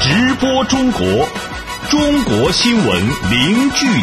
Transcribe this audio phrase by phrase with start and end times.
[0.00, 1.02] 直播中国，
[1.88, 4.02] 中国新闻零距离。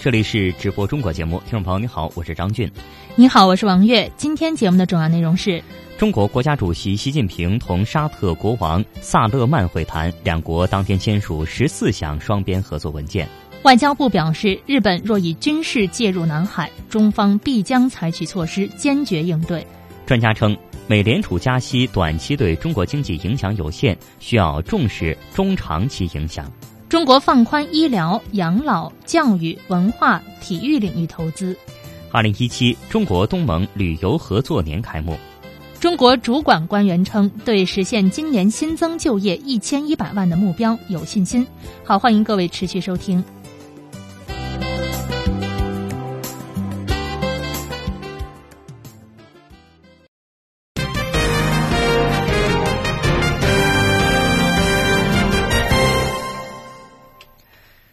[0.00, 2.70] 这里是直播中国节目，听众朋友你好，我是张俊。
[3.16, 4.10] 你好，我是王悦。
[4.16, 5.62] 今天节目的重要内容是：
[5.98, 13.28] 中国国家主席习近平同沙特国王萨勒曼会谈，两国当天签署十四项双边合作文件。
[13.62, 19.64] 外交部表示，日本若以军事介入南海，中方必将采取措施，坚决应对。
[20.04, 20.56] 专家称，
[20.88, 26.50] 美联储加息短期对中国经济影响有限，需要重视中长期影响。
[26.88, 31.56] 中国放宽医疗、养老、教育、文化、体育领域投资。
[32.10, 35.16] 二零一七中国东盟旅游合作年开幕。
[35.78, 41.46] 中国主管官员称，对实现今年新增就业一千一百万的目标有信心。
[41.84, 43.22] 好，欢迎各位持续收听。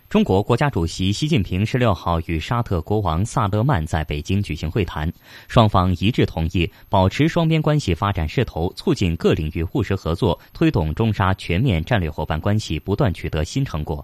[0.10, 5.08] 中国国家主席习近平十六号与沙特国王萨勒曼在北京举行会谈，
[5.48, 14.04] 双方一致同意保持双边关系发展势头，促进各领域务实合作，推动中沙全面战略伙伴关系不断取得新成果。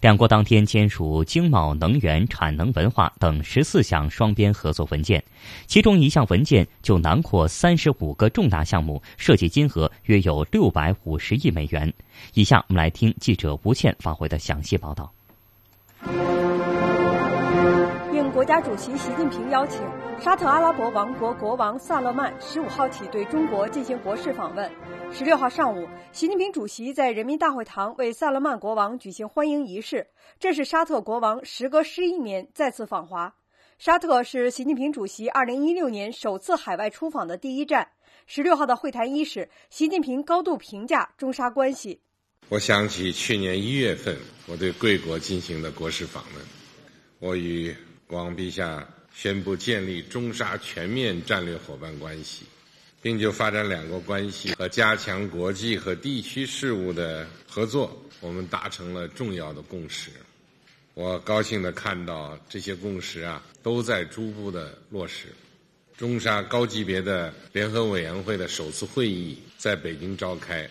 [0.00, 5.20] 两国当天签署经贸、能源、产能、文化等十四项双边合作文件，
[5.66, 11.92] 其中一项文件就囊括三十五个重大项目，涉及金额约有六百五十亿美元。
[12.34, 15.12] 以下我们来听记者吴倩发回的详细报道。
[18.12, 19.80] 应国家主席习近平邀请，
[20.20, 24.70] 沙特阿拉伯王国国王萨勒曼十五号起对中国进行国事访问。
[25.12, 30.06] 十六号上午，习近平主席在人民大会堂为萨勒曼国王举行欢迎仪式，
[30.38, 33.34] 这是沙特国王时隔十一年再次访华。
[33.78, 37.88] 沙特是习近平主席二零一六年首次海外出访的第一站。
[38.26, 42.00] 十六号的会谈伊始，习近平高度评价中沙关系。
[42.48, 46.44] 我想起去年一月份我对贵国进行的国事访问，
[47.20, 47.72] 我与
[48.06, 52.46] 国王陛下宣布建立中沙全面战略伙伴关系，
[53.02, 60.10] 并就发展两国关系和加强国际和地区事务的合作，我们达成了重要的共识。
[60.94, 65.26] 我高兴地看到这些共识啊都在逐步的落实。
[65.96, 70.68] 中沙高级别的联合委员会的首次会议在北京召开。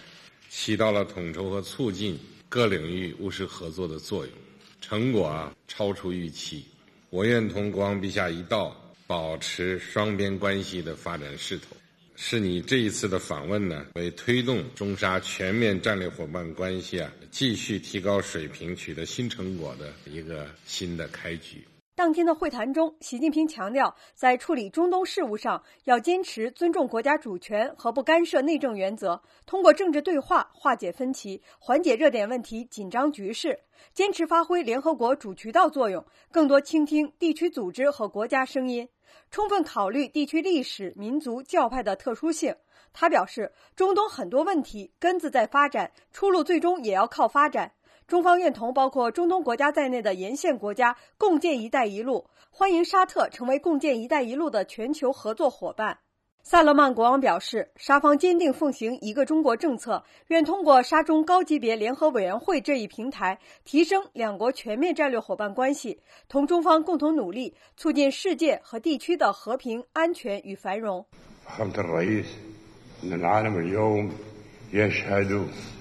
[0.49, 4.33] 起到了统筹和促进各领域务实合作的作用，
[4.81, 6.65] 成果啊超出预期。
[7.09, 8.75] 我愿同国王陛下一道，
[9.07, 11.75] 保持双边关系的发展势头，
[12.15, 21.63] 是你这一次的访问呢，为推动中沙全面战略伙伴关系啊继续提高水平、取得新成果的一个新的开局。
[21.99, 33.59] 当天的会谈中，习近平强调，在处理中东事务上，要坚持尊重国家主权和不干涉内政原则，通过政治对话化解分歧，缓解热点问题紧张局势，
[33.93, 38.87] 坚持发挥联合国主渠道作用，更多倾听地区组织和国家声音，
[39.29, 42.55] 充分考虑地区历史、民族、教派的特殊性。
[42.93, 47.73] 他表示，中东很多问题根子在发展，出路最终也要靠发展。
[48.09, 55.99] 中方愿同包括中东国家在内的沿线国家共建“一带一路”，欢迎沙特成为共建“一带一路”的全球合作伙伴。
[56.41, 71.05] 萨勒曼国王表示，沙方坚定奉行一个中国政策，愿通过沙中高级别联合委员会这一平台，提升两国全面战略伙伴关系，同中方共同努力，促进世界和地区的和平、安全与繁荣。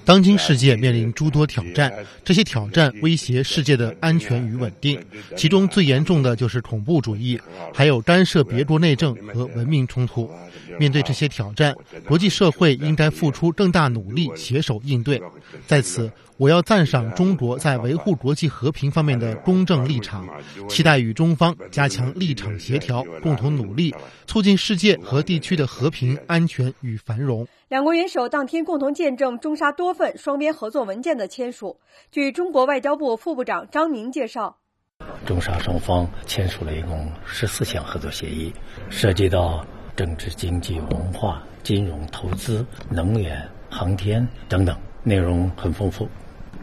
[0.09, 1.93] 当今世界面临诸多挑战，
[2.25, 4.99] 这些挑战威胁世界的安全与稳定，
[5.37, 7.39] 其中最严重的就是恐怖主义，
[7.75, 10.31] 还有干涉别国内政和文明冲突。
[10.79, 11.75] 面对这些挑战，
[12.07, 15.21] 国际社会应该付出更大努力，携手应对。
[15.67, 20.25] 在此，我要赞赏中国在维护国际和平方面的公正立场，
[20.69, 23.93] 期待与中方加强立场协调，共同努力，
[24.25, 27.49] 促进世界和地区的和平、安全与繁荣。
[27.67, 31.81] 两国元首当天共同见证中沙多份双边合作文件的签署。
[32.13, 34.59] 据中国外交部副部长张明介绍，
[35.27, 38.53] 中沙双方签署了一共十四项合作协议，
[38.89, 39.67] 涉及到。
[39.97, 46.09] 政治、经济、文化、金融、投资、能源、航天等等，内容很丰富。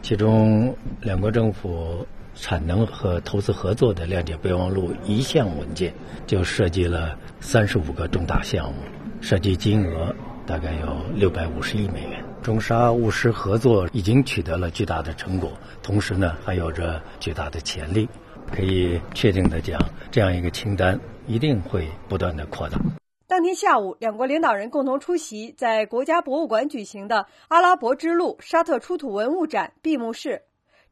[0.06, 5.92] 其中，两国政府产能和投资合作的谅解备忘录一项文件，
[6.28, 8.78] 就涉及了三十五个重大项目，
[9.20, 10.14] 涉及金额
[10.46, 12.22] 大概有六百五十亿美元。
[12.40, 18.08] 中沙务实合作已经取得了巨大的成果，同时呢，还有着巨大的潜力。
[18.54, 19.76] 可以确定的讲，
[20.12, 22.78] 这样一个清单一定会不断的扩大。
[23.28, 30.42] 当天下午，两国领导人共同出席在国家博物馆举行的“阿拉伯之路”沙特出土文物展闭幕式。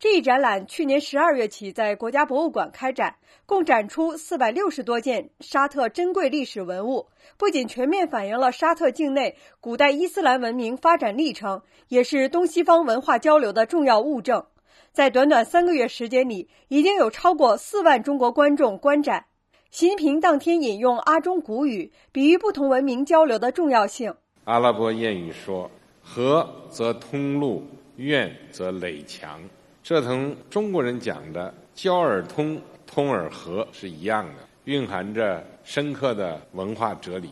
[0.01, 3.15] 这一展览去年十二月起在国家博物馆开展，
[3.47, 7.07] 共展出四百六十多件沙特珍贵历史文物，
[7.39, 14.45] 不仅全面反映了沙特境内古代伊斯兰文明发展历程，也是东西方文化交流的重要物证。
[14.91, 19.27] 在短短三个月时间里，已经有超过四万中国观众观展。
[19.75, 24.15] 习近平当天引用阿中古语，比喻不同文明交流的重要性。
[24.45, 25.69] 阿拉伯谚语说
[26.01, 27.61] ：“和则通路，
[27.97, 29.43] 怨则垒墙。”
[29.83, 32.57] 这同中国人讲的“交而通，
[32.87, 34.35] 通而和”是一样的，
[34.67, 37.31] 蕴含着深刻的文化哲理。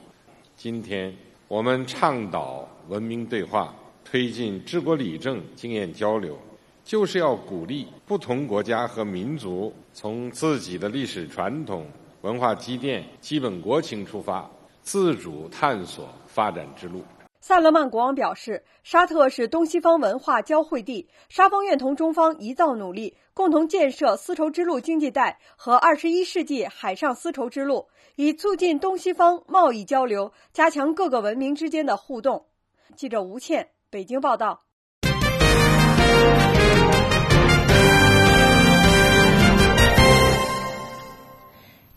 [0.56, 1.14] 今天
[1.46, 3.72] 我们倡导文明对话，
[4.04, 6.36] 推进治国理政经验交流，
[6.82, 11.86] 就是要鼓励不同国家和民族从自己的历史传统。
[12.22, 14.48] 文化积淀、基本国情出发，
[14.80, 17.02] 自主探索发展之路。
[17.40, 32.46] 萨勒曼国王表示，沙特是东西方文化交汇地，沙方愿同中方一道努力，共同建设丝绸之路经济带和二十一世纪海上丝绸之路，以促进东西方贸易交流，加强各个文明之间的互动。
[32.94, 34.60] 记者吴倩，北京报道。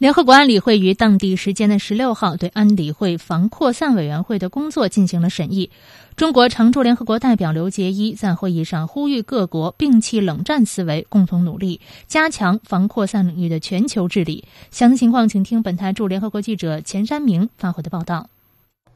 [0.05, 5.71] 联合国安理会于当地时间的十六号对安理会防扩散委员会的工作进行了审议。
[6.15, 14.43] 中国常驻联合国代表刘杰一在会议上呼吁各国摒弃冷战思维，共同努力加强防扩散领域的全球治理。
[14.69, 18.29] 详细情况，请听本台驻联合国记者钱山明发回的报道。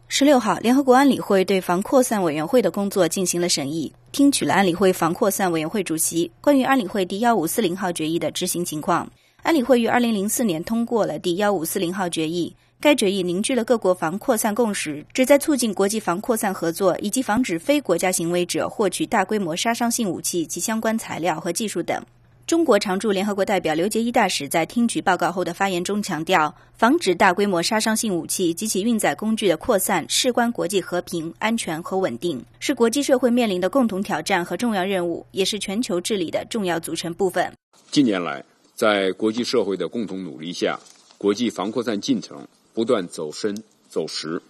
[0.07, 9.09] 十六号，联合国安理会对防扩散委员会的工作进行了审议，听取了安理会防扩散委员会主席关于安理会第幺五四零号决议的执行情况。
[9.41, 22.03] 安理会于二零零四年通过了第幺五四零号决议，该决议凝聚了各国防扩散共识，旨在促进国际防扩散合作，以及防止非国家行为者获取大规模杀伤性武器及相关材料和技术等。
[22.45, 37.53] 中国常驻联合国代表刘杰一大使在听取报告后的发言中强调，防止大规模杀伤性武器及其运载工具的扩散，事关国际和平、安全和稳定，是国际社会面临的共同挑战和重要任务，也是全球治理的重要组成部分。
[37.91, 38.43] 近年来，
[38.79, 40.79] 在国际社会的共同努力下，
[41.17, 44.41] 国际防扩散进程不断走深走实，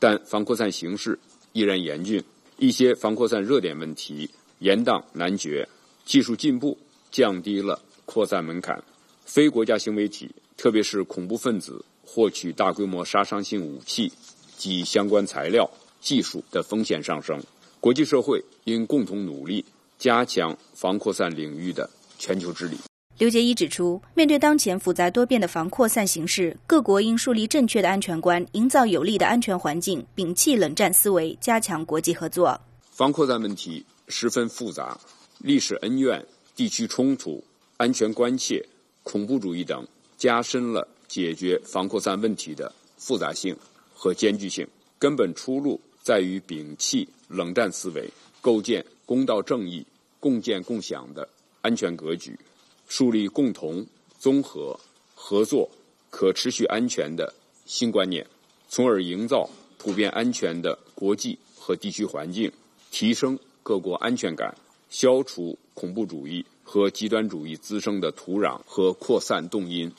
[0.00, 1.16] 但防扩散形势
[1.52, 2.20] 依然严峻，
[2.58, 4.28] 一些防扩散热点问题
[4.58, 5.68] 严宕难决。
[6.04, 6.76] 技术进步
[7.12, 8.82] 降低了扩散门槛，
[9.24, 14.12] 非国家行为体，特别是恐怖分子获取大规模杀伤性武器
[14.56, 17.40] 及相关材料、技术的风险上升。
[17.78, 19.64] 国际社会应共同努力，
[19.96, 21.88] 加强防扩散领域的
[22.18, 22.76] 全球治理。
[23.18, 32.60] 刘杰一指出，面对当前复杂多变的防扩散形势，各国应树立正确的安全观，营造有利的安全环境，摒弃冷战思维，加强国际合作。
[32.90, 35.00] 防扩散问题十分复杂，
[35.38, 36.22] 历史恩怨、
[36.54, 37.42] 地区冲突、
[37.78, 38.62] 安全关切、
[39.02, 39.82] 恐怖主义等，
[40.18, 43.56] 加深了解决防扩散问题的复杂性
[43.94, 44.66] 和艰巨性。
[44.98, 48.06] 根本出路在于摒弃冷战思维，
[48.42, 49.86] 构建公道正义、
[50.20, 51.26] 共建共享的
[51.62, 52.38] 安全格局。
[52.86, 53.84] 树立共同、
[54.18, 54.78] 综合、
[55.14, 55.68] 合作、
[56.10, 57.32] 可持续安全的
[57.64, 58.26] 新观念，
[58.68, 62.50] 从而营造普遍安全的国际和地区环境，
[62.90, 64.54] 提升各国安全感，
[64.88, 69.90] 消除恐怖主义和极端主义滋生的土壤和扩散动因，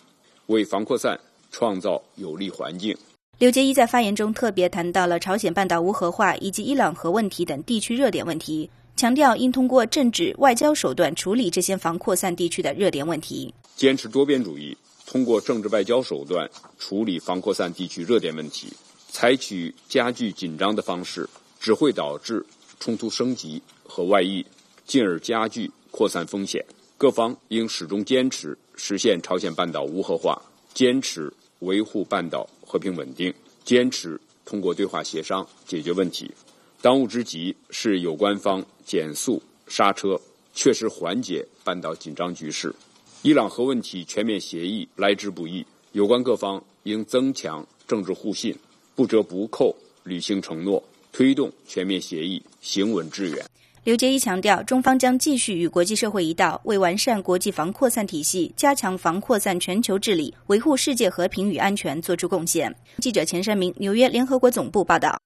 [0.47, 1.19] 为防扩散
[1.51, 2.97] 创造有利环境。
[3.37, 8.67] 刘杰一在发言中特别谈到了朝鲜半岛无核化以及伊朗核问题等地区热点问题。
[8.97, 14.75] 强调应通过政治外交手段处理这些防扩散地区的热点问题，坚持多边主义，
[15.05, 16.49] 通过政治外交手段
[16.79, 18.73] 处理防扩散地区热点问题。
[19.09, 22.43] 采取加剧紧张的方式，只会导致
[22.79, 24.43] 冲突升级和外溢，
[24.87, 26.65] 进而加剧扩散风险。
[26.97, 30.41] 各方应始终坚持实现朝鲜半岛无核化，
[30.73, 33.31] 坚持维护半岛和平稳定，
[33.63, 36.31] 坚持通过对话协商解决问题。
[36.81, 40.19] 当务之急是有关方减速刹车，
[40.53, 42.73] 确实缓解半岛紧张局势。
[43.21, 48.55] 伊朗核问题全面协议来之不易，有关各方应增强政治互信，
[48.95, 49.75] 不折不扣
[50.05, 53.45] 履行承诺，推动全面协议行稳致远。
[53.83, 62.73] 刘杰一强调，中方将继续与国际社会一道，为完善国际防扩散体系、加强防扩散全球治理、维护世界和平与安全作出贡献。
[62.99, 65.17] 记者钱山明，纽约联合国总部报道。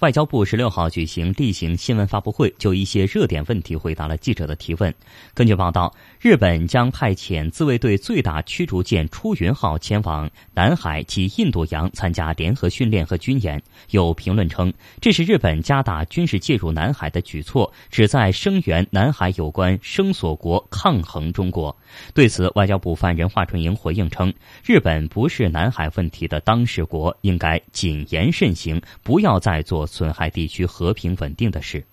[0.00, 4.94] 外交部十六号举行例行新闻发布会，就一些热点问题回答了记者的提问。
[5.34, 13.62] 根据报道，日本将派遣自卫队最大驱逐舰“出云号”前往南海及印度洋参加联合训练和军演。
[13.90, 21.76] 有评论称，这是日本加大军事介入南海的举措，旨在声援南海有关声索国抗衡中国。
[22.14, 24.32] 对此，外交部发言人华春莹回应称，
[24.64, 29.80] 日本不是南海问题的当事国，应该谨言慎行，不要再做。
[29.90, 31.84] 损害地区和平稳定的事。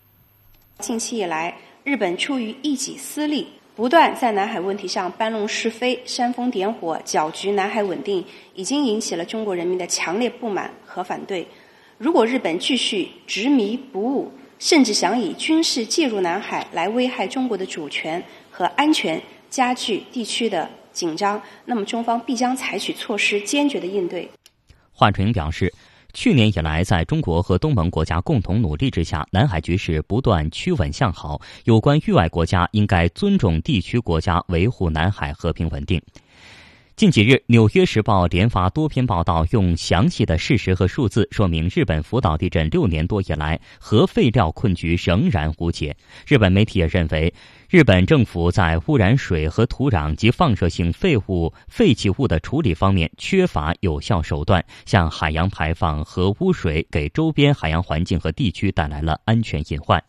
[0.79, 8.23] 近期以来，日本出于一己私利，不断在南海问题上搬弄是非、煽风点火、搅局南海稳定，
[8.53, 11.47] 已经引起了中国人民的强烈不满和反对。
[11.97, 24.29] 如果日本继续执迷不悟，甚至想以军事介入南海来危害中国的主权和安全，加剧地区的紧张，那么中方必将采取措施，坚决的应对。
[24.91, 25.73] 华春莹表示。
[26.13, 31.39] 去年以来，在中国和东盟国家共同努力之下，南海局势不断趋稳向好。
[31.65, 36.01] 有关域外国家应该尊重地区国家，维护南海和平稳定。
[36.95, 45.95] 近几日，《纽约时报》连发多篇报道，用详细的事实和数字说明日本福岛地震六年多以来核废料困局仍然无解。
[46.25, 47.31] 日本媒体也认为。
[47.69, 60.01] 日本政府在污染水和土壤及放射性废物、废弃物的处理方面缺乏有效手段，向海洋排放核污水，给周边海洋环境和地区带来了安全隐患。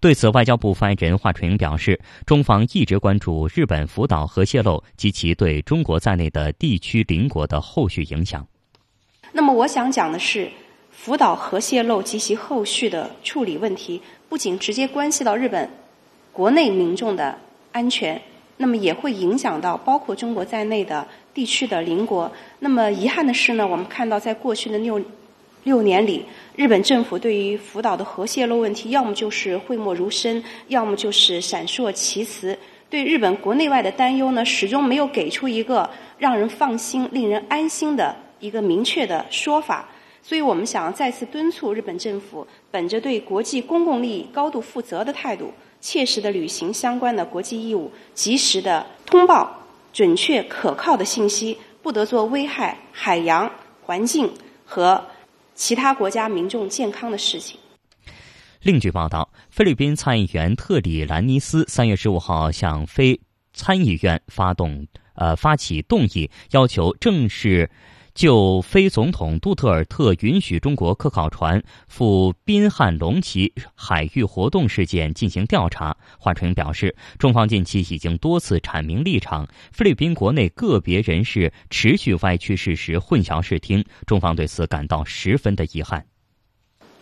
[0.00, 8.44] 对此，外交部发言人华春莹表示，中方一直关注日本福岛核泄漏及其对中国在内的地区邻国的后续影响。
[9.30, 10.50] 那么，我想讲的是，
[10.90, 15.70] 福岛核泄漏及其后续的处理问题，不仅直接关系到日本。
[16.34, 17.38] 国内民众的
[17.70, 18.20] 安全，
[18.56, 22.30] 那么也会影响到包括中国在内的地区的邻国。
[22.58, 25.00] 那么遗憾的是呢，我们看到在过去的六
[25.62, 26.26] 六年里，
[26.56, 32.58] 日本政府对于福岛的核泄漏问题，要么就是讳莫如深，要么就是闪烁其词。
[32.90, 35.88] 对日本国内外的担忧呢，始终没有给出一个
[36.18, 39.88] 让人放心、令人安心的一个明确的说法。
[40.20, 45.52] 所以我们想再次敦促日本政府，本着对国际公共利益高度负责的态度。
[45.84, 49.54] 切实的履行相关的国际义务，及时的通报
[49.92, 53.50] 准确可靠的信息，不得做危害海洋
[53.82, 54.32] 环境
[54.64, 55.04] 和
[55.54, 57.60] 其他国家民众健康的事情。
[58.62, 63.20] 另据报道，菲律宾参议员特里兰尼斯三月十五号向非
[63.52, 67.70] 参议院发动呃发起动议，要求正式。
[68.14, 86.06] 就非总统杜特尔特允许中国科考船赴宾汉龙旗海域活动事件进行调查，华春莹表示，中方近期已经多次阐明立场，菲律宾国内个别人士持续歪曲事实、混淆视听，中方对此感到十分的遗憾。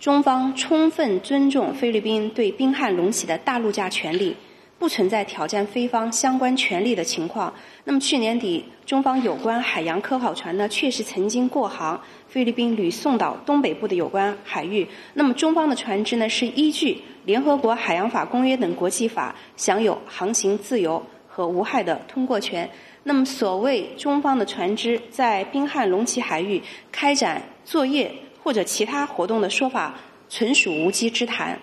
[0.00, 4.35] 中方充分尊重菲律宾对宾汉龙旗的大陆架权利。
[4.83, 7.55] 不存在挑战菲方相关权利的情况。
[7.85, 14.85] 那么去年底，中方有关海洋科考船呢，确实曾经过航菲律宾吕宋岛东北部的有关海域。
[15.15, 22.69] 那么中方的船只呢，是依据联合国海洋法公约等国际法，享有航行自由和无害的通过权。
[23.05, 26.61] 那么所谓中方的船只在宾汉龙旗海域
[26.91, 28.12] 开展作业
[28.43, 29.95] 或者其他活动的说法，
[30.29, 31.57] 纯属无稽之谈。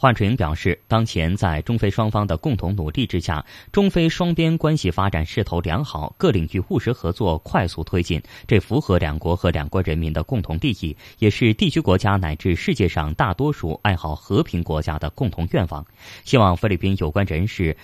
[0.00, 15.84] 华春莹表示，当前在中非双方的共同努力之下，中非双边关系发展势头良好，各领域务实合作快速推进，这符合两国和两国人民的共同利益，也是地区国家乃至世界上大多数爱好和平国家的共同愿望。
[16.24, 17.76] 希望菲律宾有关人士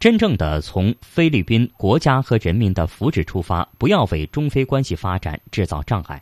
[0.00, 6.20] 真正的从菲律宾国家和人民的福祉出发，不要为中非关系发展制造障碍。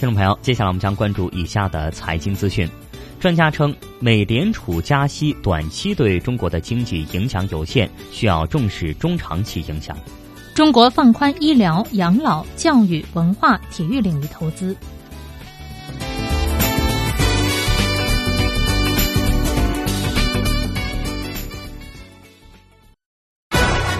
[0.00, 2.66] 听众朋友，接下来我们将关注以下的财经资讯。
[3.20, 9.94] 专家称，美联储加息短期对中国的经济影响有限，需要重视中长期影响。
[10.54, 14.74] 中国放宽医疗、养老、教育、文化、体育领域投资。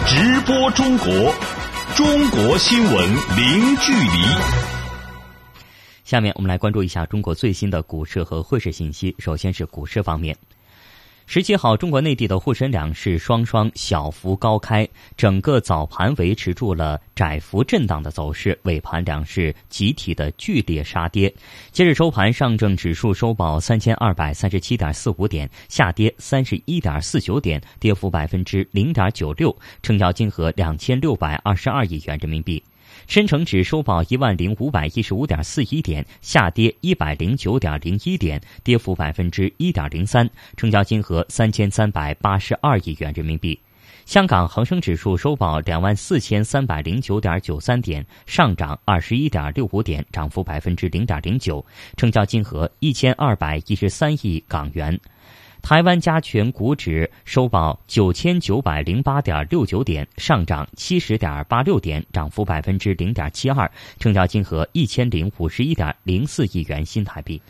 [0.06, 1.34] 直播中国，
[1.94, 4.79] 中国新闻零距离。
[6.10, 9.14] 下面我们来关注一下中国最新的股市和汇市信息。
[9.20, 10.36] 首先是股市方面，
[11.24, 21.32] 十七号，中国内地的沪深两市双双小幅高开，整个早盘维持住了窄幅震荡的走势，尾盘两市集体的剧烈杀跌。
[21.70, 32.60] 截至收盘，上证指数收报三千二百三十七点四五点，下跌三十一点四九点，跌幅百分之零点九六，成交金额两千六百二十二亿元人民币。
[33.10, 43.58] 深成指收报一万零五百一十五点四一点，下跌一百零九点零一点，跌幅百分之一点零三，成交金额三千三百八十二亿元人民币。
[44.06, 54.96] 香港恒生指数收报两万四千三百零九点九三点，上涨二十一点六五点，涨幅百分之零点零九，成交金额一千二百一十三亿港元。
[55.62, 67.40] 台湾加权股指收报九千九百零八点六九点，上涨七十点八六点，涨幅百分之零点七二，成交金额一千零五十一点零四亿元新台币。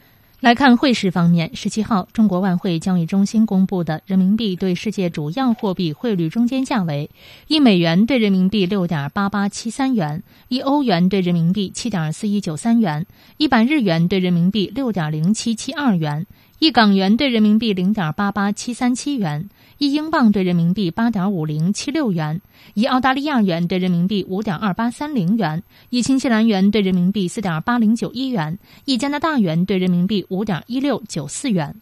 [0.40, 7.10] 来看汇市方面，十七号，中国外汇交易中心公布的人民币对世界主要货币汇率中间价为：
[7.46, 16.26] 一美元对人民币六点八八七三元，一欧元对人民币七点四一九三元，一百日元对人民币六点零七七二元。
[16.60, 19.48] 一港元兑人民币零点八八七三七元，
[19.78, 22.42] 一英镑兑人民币八点五零七六元，
[22.74, 31.74] 一澳大利亚元兑人民币五点二八三零元，一新西兰元兑人民币四点八零九一元，一加拿大元兑人民币五点一六九四元。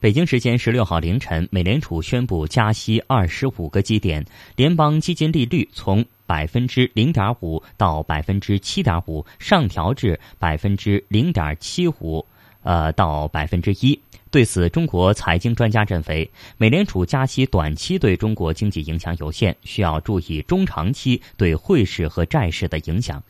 [0.00, 4.24] 北京时间十六号凌晨，美联储宣布加息二十五个基点，
[4.56, 12.24] 联邦基金利率从百分之零点五到百分之七点五上调至百分之零点七五，
[12.62, 14.00] 呃到百分之一。
[14.30, 23.20] 对此，中国财经专家认为，美联储加息短期对中国经济影响有限，需要注意中长期对汇市和债市的影响。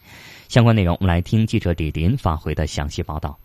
[0.49, 3.39] 相关内容，我们来听记者李林发回的详细报道。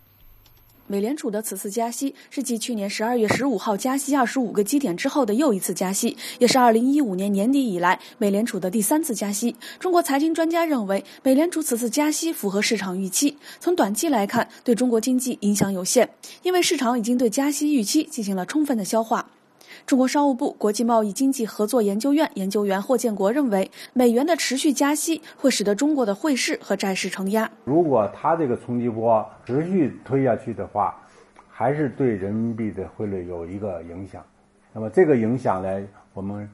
[0.88, 9.56] 美联储的此次加息是继去年十二月十五号加息二十五个基点之后的又一次加息，也是二零一五年年底以来美联储的第三次加息。
[9.80, 13.36] 中国财经专家认为，美联储此次加息符合市场预期。
[13.60, 16.08] 从短期来看，对中国经济影响有限，
[16.44, 19.28] 因为市场已经对加息预期进行了充分的消化。
[19.86, 27.48] 中国商务部国际贸易经济合作研究院研究员霍建国认为，美元的持续加息会使得中国的汇市和债市承压。
[27.66, 30.96] 如果它这个冲击波持续推下去的话，
[31.48, 34.24] 还是对人民币的汇率有一个影响。
[34.74, 35.80] 那么这个影响呢，
[36.16, 36.50] 我们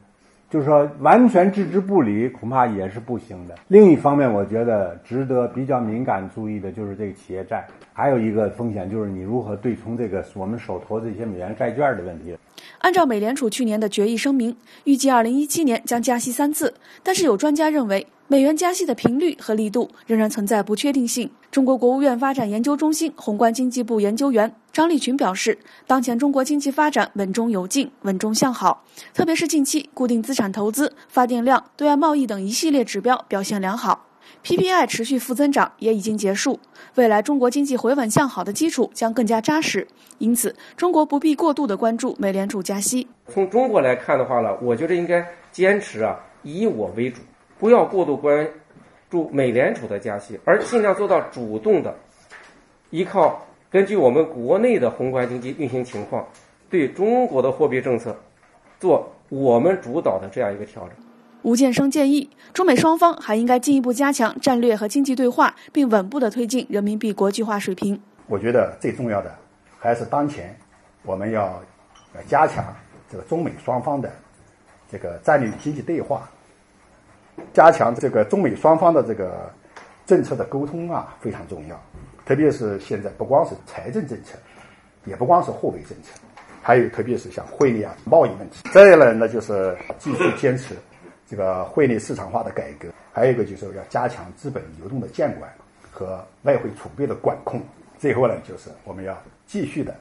[0.49, 3.55] 就是说完全置之不理，恐怕也是不行的。
[3.69, 12.35] 另一方面，我觉得值得比较敏感注意的就是这个企业债，还有一个风险就是你如何对冲这个我们手头这些美元债券的问题。
[12.81, 16.73] 按照美联储去年的决议声明，预计二零一七年将加息三次。
[17.03, 21.29] 但是有专家认为，美元加息的频率和力度仍然存在不确定性。
[21.51, 34.10] 中国国务院发展研究中心宏观经济部研究员张立群表示，当前中国经济发展稳中有进，稳中向好，特别是近期固定资产投资、发电量、对外贸易等一系列指标表现良好。
[34.43, 36.59] PPI 持续负增长也已经结束，
[36.95, 39.87] 未来中国经济回稳向好的基础将更加扎实。
[40.17, 43.07] 因此，中国不必过度的关注美联储加息。
[43.27, 47.21] 从中国来看的话呢，我觉得应该坚持啊以我为主，
[47.59, 48.47] 不要过度关
[49.09, 51.95] 注美联储的加息，而尽量做到主动的
[52.89, 56.27] 依靠根据我们国内的宏观经济运行情况，
[56.69, 58.15] 对中国的货币政策
[58.79, 60.91] 做我们主导的这样一个调整。
[61.43, 67.99] 吴建生建议，中美双方还应该进一步加强战略和经济对话，并稳步的推进人民币国际化水平。
[68.27, 69.35] 我觉得最重要的
[69.79, 70.55] 还是当前
[71.03, 71.59] 我们要
[72.27, 72.63] 加强
[73.09, 74.11] 这个中美双方的
[74.89, 76.29] 这个战略经济对话，
[77.53, 79.51] 加强这个中美双方的这个
[80.05, 81.81] 政策的沟通啊，非常重要。
[82.23, 84.37] 特别是现在不光是财政政策，
[85.05, 86.19] 也不光是货币政策，
[86.61, 88.69] 还有特别是像汇率啊、贸易问题。
[88.71, 90.75] 再来呢，就是继续坚持。
[91.31, 95.49] 这个汇率市场化的改革，还有一个就是要加强资本流动的监管
[95.89, 97.61] 和外汇储备的管控。
[97.97, 99.17] 最后呢，就是我们要
[99.47, 99.95] 继续的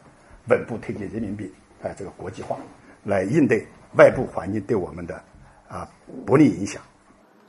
[0.49, 1.49] 稳步推进人民币
[1.85, 2.57] 啊这个国际化，
[3.05, 3.65] 来应对
[3.97, 5.23] 外部环境对我们的
[5.69, 5.89] 啊
[6.27, 6.83] 不利影响。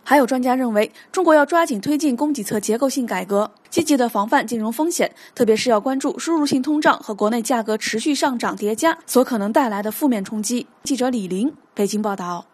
[0.04, 10.67] 还有专家认为，中国要抓紧推进供给侧结构性改革，积极的防范金融风险，特别是要关注输入性通胀和国内价格持续上涨叠加所可能带来的负面冲击。
[10.84, 12.51] 记者李林，北京报道。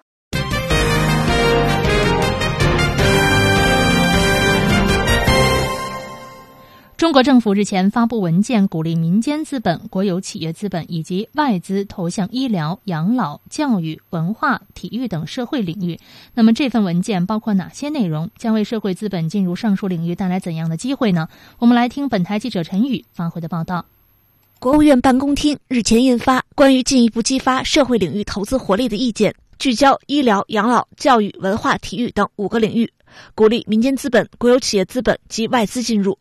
[6.98, 16.00] 中国政府日前发布文件，鼓励民间资本、国有企业资本以及外资投向医疗、养老、教育、文化、体育等社会领域。
[16.34, 18.32] 那么，这份文件包括哪些内容？
[18.36, 21.30] 将为社会资本进入上述领域带来怎样的机会呢？
[21.60, 23.86] 我们来听本台记者陈宇发回的报道。
[24.58, 32.92] 国务院办公厅日前印发《关于进一步激发社会领域投资活力的意见》，聚焦医疗、养老、教育、文化、体育等五个领域，
[33.36, 36.18] 鼓励民间资本、国有企业资本及外资进入。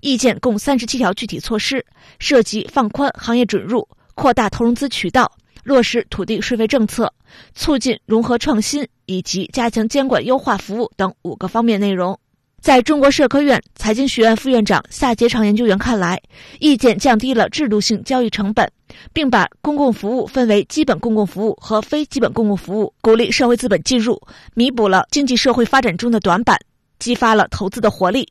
[0.00, 1.84] 意见共三十七条具体措施，
[2.18, 5.30] 涉及放宽行业准入、扩大投融资渠道、
[5.64, 7.12] 落实土地税费政策、
[7.54, 12.18] 促进融合创新以及加强监管优化服务等五个方面内容。
[12.60, 16.20] 在中国社科院财经学院副院长夏杰长研究员看来，
[16.58, 18.70] 意见降低了制度性交易成本，
[19.14, 24.20] 并把公共服务分为基本公共服务和非基本公共服务，鼓励社会资本进入，
[24.52, 26.58] 弥补了经济社会发展中的短板，
[26.98, 28.30] 激发了投资的活力。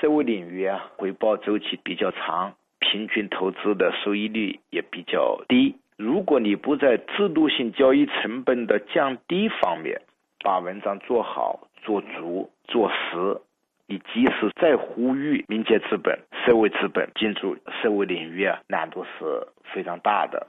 [0.00, 5.76] 社会领域啊，回报周期比较长，平均投资的收益率也比较低。
[5.96, 10.00] 如果你不在制度性交易成本的降低方面
[10.42, 13.40] 把文章做好、做足、做实，
[13.86, 20.46] 你即使再呼吁民间资本、社会资本进入社会领域啊，难度是非常大的。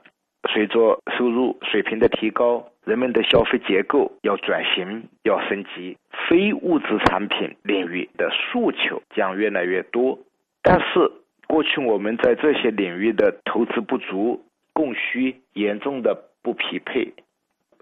[0.50, 5.96] 随着收入水平的提高，人们的消费结构要转型、要升级，
[6.28, 10.18] 非物质产品领域的诉求将越来越多。
[10.62, 11.10] 但是，
[11.46, 17.12] 过去我们在这些领域的投资不足，供需严重的不匹配。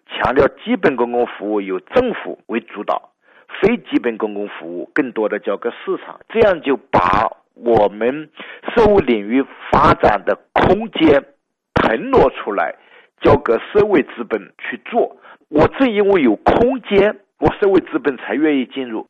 [0.07, 3.11] 强调基本公共服务由政府为主导，
[3.61, 8.29] 非基本公共服务更多的交给市场，这样就把我们
[8.75, 11.25] 社会领域发展的空间。
[11.81, 12.75] 承诺出来，
[13.23, 15.16] 交给社会资本去做。
[15.49, 19.07] 我正因为有空间，我社会资本才愿意进入。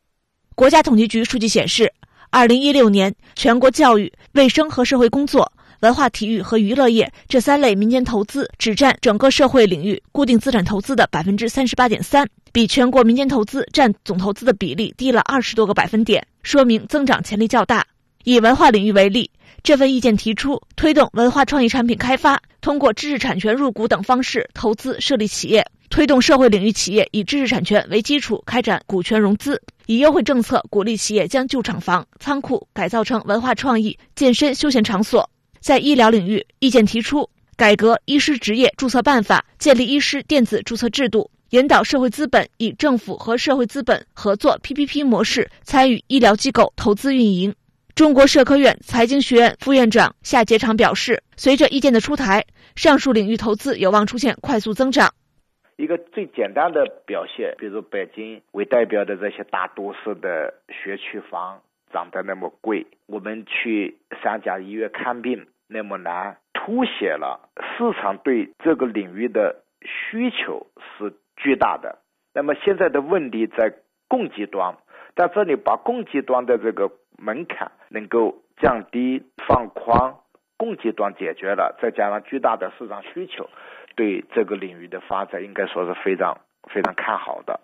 [0.54, 1.92] 国家统计局数据显示，
[2.30, 17.86] 二零一六年全国教育、卫生和社会工作、文化体育和娱乐业这三类民间投资只占整个社会领域固定资产投资的百分之三十八点三，比全国民间投资占总投资的比例低了二十多个百分点，说明增长潜力较大。
[18.24, 19.30] 以文化领域为例。
[19.62, 35.28] 这份意见提出，推动文化创意产品开发，通过知识产权入股等方式投资设立企业；推动社会领域企业以知识产权为基础开展股权融资；以优惠政策鼓励企业将旧厂房、仓库改造成文化创意、健身休闲场所。
[35.60, 47.54] 在医疗领域，意见提出改革医师执业注册办法，建立医师电子注册制度，引导社会资本以政府和社会资本合作 PPP 模式参与医疗机构投资运营。
[47.94, 52.44] 中国社科院财经学院副院长夏杰长表示，随着意见的出台，
[52.76, 55.10] 上述领域投资有望出现快速增长。
[55.76, 61.60] 一个最简单的表现，比如北京为代表的这些大都市的学区房
[61.92, 71.98] 涨得那么贵，我们去三甲医院看病那么难，凸显了市场对这个领域的需求是巨大的。
[72.32, 73.74] 那么现在的问题在
[74.06, 74.76] 供给端，
[75.16, 76.90] 在这里把供给端的这个。
[77.20, 80.14] 门槛能够降低、放宽，
[80.56, 83.46] 供给端解决了，再加上巨大的市场需求，
[83.94, 86.40] 对这个领域的发展应该说是非常
[86.72, 87.60] 非常看好的。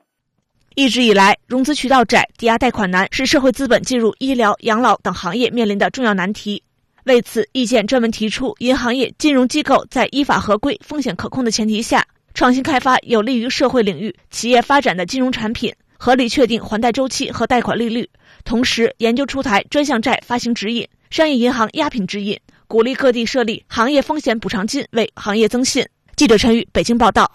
[0.75, 6.63] 一直以来，融资渠道窄、抵押贷款难，是社会资本进入医疗、养老等行业面临的重要难题。
[7.07, 15.73] 为此，意见专门提出，银行业金融机构在依法合规、风险可控的前提下，创新开发有利于社会领域企业发展的金融产品。
[16.07, 18.09] 合理确定还贷周期和贷款利率，
[18.45, 22.39] 同时研究出台专项债发行指引、商业银行压品指引，
[22.69, 25.85] 鼓励各地设立行业风险补偿金，为行业增信。
[26.15, 27.29] 记者陈宇北京报道。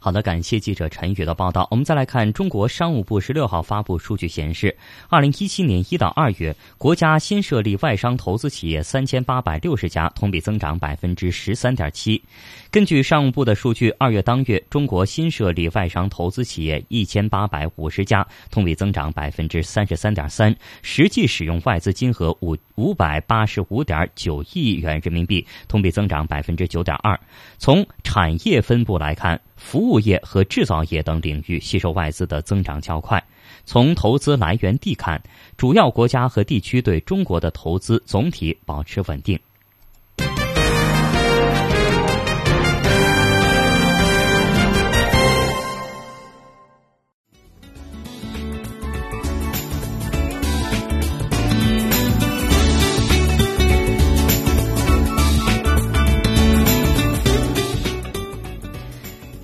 [0.00, 1.66] 好的，感谢记者陈宇的报道。
[1.72, 4.76] 我们再来看中国商务部十六号发布数据显示，
[5.08, 12.22] 二零一七年一到二月，国家新设立外商投资企业三千八百六十家，同比增长百分之十三点七。
[12.70, 27.18] 根据商务部的数据，二月当月，中国新设立外商投资企业一千八百五十家，同比增长百分之三十三点三，实际使用外资金额五五百八十五点九亿元人民币，同比增长百分之九点二。
[27.56, 33.22] 从产业分布来看，服务业和制造业等领域吸收外资的增长较快。
[33.64, 35.22] 从投资来源地看，
[35.56, 39.40] 主要国家和地区对中国的投资总体保持稳定。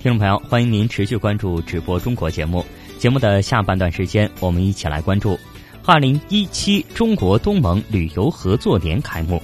[0.05, 2.63] 听众朋友，欢迎您持续关注直播中国节目。
[2.99, 5.35] 节目的下半段时间，我们一起来关注
[5.83, 9.41] 二零一七中国东盟旅游合作年开幕。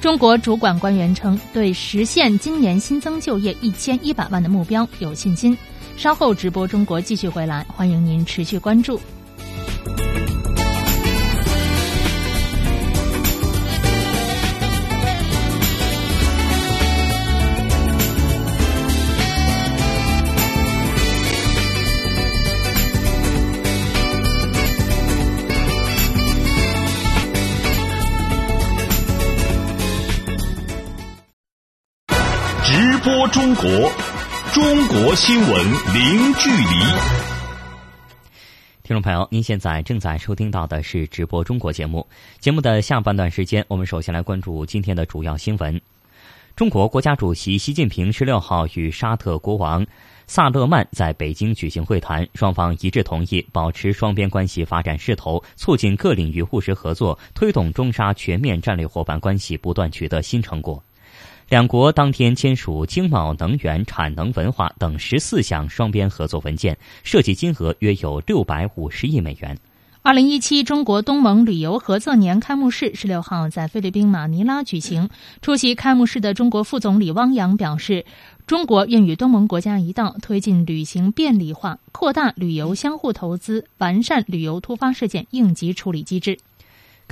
[0.00, 5.54] 中国主管官员称，对实现今年新增就业一千一百万的目标有信心。
[5.98, 8.98] 稍后直播中国继续回来，欢迎您持续关注。
[33.32, 33.64] 中国，
[34.52, 35.50] 中国新闻
[35.94, 36.66] 零距离。
[38.82, 42.06] 听众朋友，您现在正在收听到的是直播中国节目。
[42.40, 45.80] 节目的下半段时间，我们首先来关注今天的主要新闻。
[46.54, 49.86] 中国国家主席习近平十六号与沙特国王
[50.26, 60.84] 萨勒曼在北京举行会谈，双方一致同意保持双边关系发展势头，促进各领域务实合作，推动中沙全面战略伙伴关系不断取得新成果。
[61.52, 69.58] 两国当天签署经贸、能源、产能、文化等十四项双边合作文件，涉及金额约有六百五十亿美元。
[70.00, 75.10] 二零一七中国东盟旅游合作年开幕式十六号在菲律宾马尼拉举行。
[75.42, 78.06] 出席开幕式的中国副总理汪洋表示，
[78.46, 86.38] 中国愿与东盟国家一道，推进旅行便利化，扩大旅游相互投资，完善旅游突发事件应急处理机制。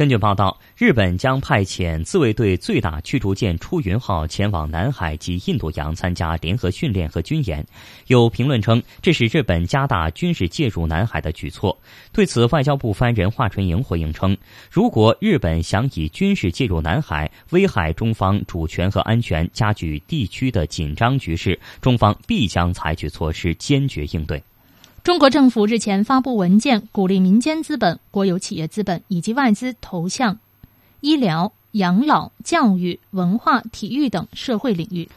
[0.00, 7.62] 根据报道，日本将派遣自卫队最大驱逐舰“出云号”前往南海及印度洋参加联合训练和军演。
[8.06, 11.78] 有评论称，这是日本加大军事介入南海的举措。
[12.14, 14.34] 对此，外交部发言人华春莹回应称，
[14.70, 24.42] 如果日本想以军事介入南海，危害中方主权和安全，加剧地区的紧张局势，中方必将采取措施，坚决应对。
[25.02, 30.38] 中国政府日前发布文件，鼓励民间资本、国有企业资本以及外资投向
[31.00, 35.08] 医疗、养老、教育、文化、体育等社会领域。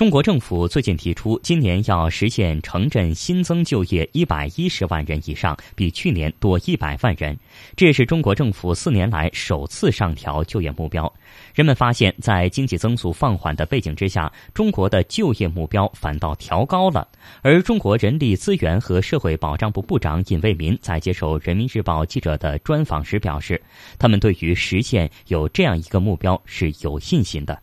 [0.00, 7.38] 中国政府最近提出，今年要实现城镇新增就业一百一十万人以上，比去年多一百万人。
[7.76, 11.12] 这也是中国政府四年来首次上调就业目标。
[11.54, 17.06] 人们发现，在经济增速放缓的背景之下，中国的就业目标反倒调高了。
[17.42, 23.60] 而中国人力资源和社会保障部部长尹卫民在接受人民日报记者的专访时表示，
[23.98, 27.60] 他们对于实现有这样一个目标是有信心的。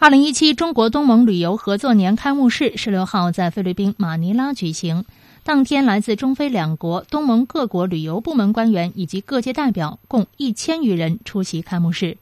[0.00, 5.04] 二零一七中国东盟旅游合作年开幕式十六号在菲律宾马尼拉举行。
[5.42, 12.16] 当天，来自中非两国、东盟各国旅游部门官员以及各界代表共一千余人出席开幕式。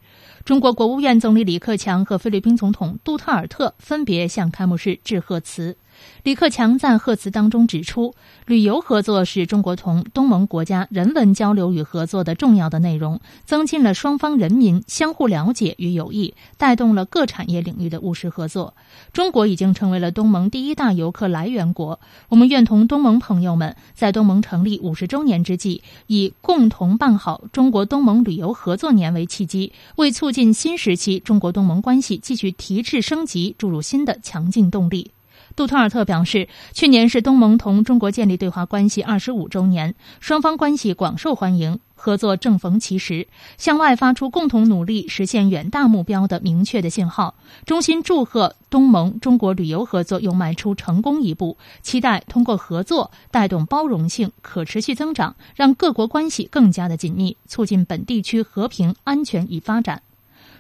[0.46, 5.76] 中国国务院总理李克强和菲律宾总统杜特尔特分别向开幕式致贺词。
[6.22, 8.14] 李克强在贺词当中指出，
[8.46, 18.74] 旅游合作是中国同东盟国家人文交流与合作的重要的内容，增进了双方人民相互了解与友谊，带动了各产业领域的务实合作。
[19.12, 22.00] 中国已经成为了东盟第一大游客来源国。
[22.28, 35.12] 我们愿同东盟朋友们，在东盟成立五十周年之际，以共同办好中国东盟旅游合作年为契机，为促进新时期中国东盟关系继续提质升级注入新的强劲动力。
[35.56, 47.34] 杜特尔特表示，去年是东盟同中国建立对华关系二十五周年，双方关系广受欢迎，合作正逢其时，向外发出共同努力实现远大目标的明确的信号。
[47.64, 60.02] 衷心祝贺东盟中国旅游合作又迈出成功一步，期待通过合作带动包容性、可持续增长，让各国关系更加的紧密，促进本地区和平、安全与发展。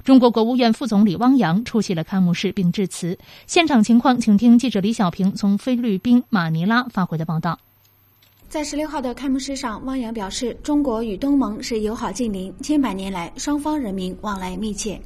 [0.06, 3.18] 中国国务院副总理汪洋出席了开幕式并致辞。
[3.48, 7.58] 现场情况，请听记者李小平从菲律宾马尼拉发回的报道。
[8.48, 14.96] 在十六号的开幕式上，汪洋表示，中国与东盟是友好近邻，千百年来双方人民往来密切。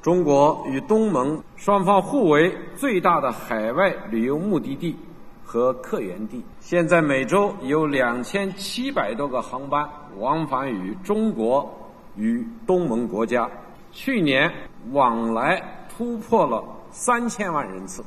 [0.00, 4.94] 中国与东盟双方互为最大的海外旅游目的地
[5.42, 9.84] 和客源地，现在每周有两千七百多个航班
[10.18, 11.68] 往返于中国
[12.14, 13.50] 与东盟国家。
[13.96, 14.52] 去年
[14.92, 18.04] 往来突破了三千万人次。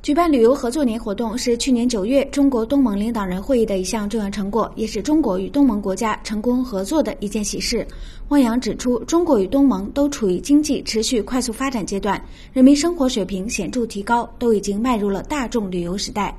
[0.00, 7.84] 举办旅游合作年活动是去年九月中国东盟领导人会议的一项重要成果，也是中国与东盟国家成功合作的一件喜事。
[8.28, 16.32] 汪洋指出，中国与东盟都处于经济持续快速发展阶段，人民生活水平显著提高，都已经迈入了大众旅游时代。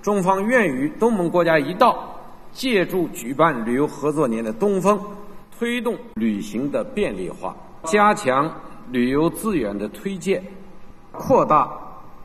[0.00, 2.18] 中方愿与东盟国家一道，
[2.50, 4.98] 借助举办旅游合作年的东风，
[5.58, 7.54] 推动旅行的便利化。
[7.86, 8.52] 加强
[8.90, 10.42] 旅游资源的推荐，
[11.12, 11.70] 扩大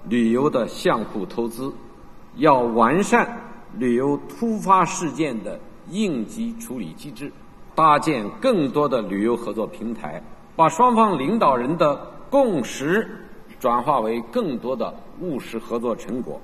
[0.10, 1.71] 旅游的相互投资，
[2.38, 3.39] 要完善
[3.78, 5.60] 旅游突发事件的
[5.91, 7.32] 应急处理机制，
[7.76, 10.21] 搭建更多的旅游合作平台，
[10.56, 11.95] 把双方领导人的
[12.30, 13.08] 共识
[13.60, 16.41] 转化为更多的务实合作成果，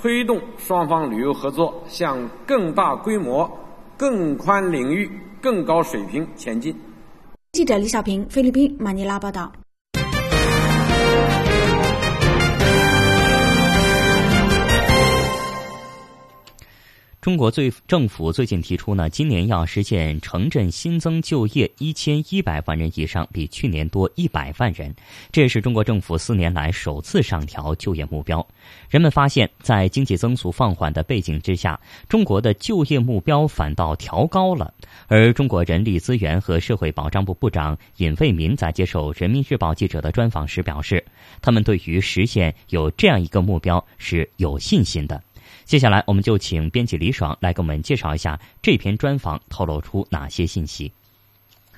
[0.00, 3.50] 推动双方旅游合作向更大规模、
[3.96, 5.10] 更宽领域、
[5.42, 6.74] 更高水平前进。
[7.54, 9.52] 记者李小平，菲律宾马尼拉报道。
[17.24, 24.94] 中国最政府最近提出呢，今年要实现城镇新增就业一千一百万人以上，比去年多一百万人。
[25.32, 28.46] 这是中国政府四年来首次上调就业目标。
[28.90, 34.74] 人们发现，在经济增速放缓的背景之下，中国的就业目标反倒调高了。
[35.06, 41.02] 而中国人力资源和社会保障部部长尹蔚民在接受人民日报记者的专访时表示，
[41.40, 45.22] 他们对于实现有这样一个目标是有信心的。
[45.64, 50.92] 接下来，我们就请编辑李爽来给我们介绍一下这篇专访透露出哪些信息。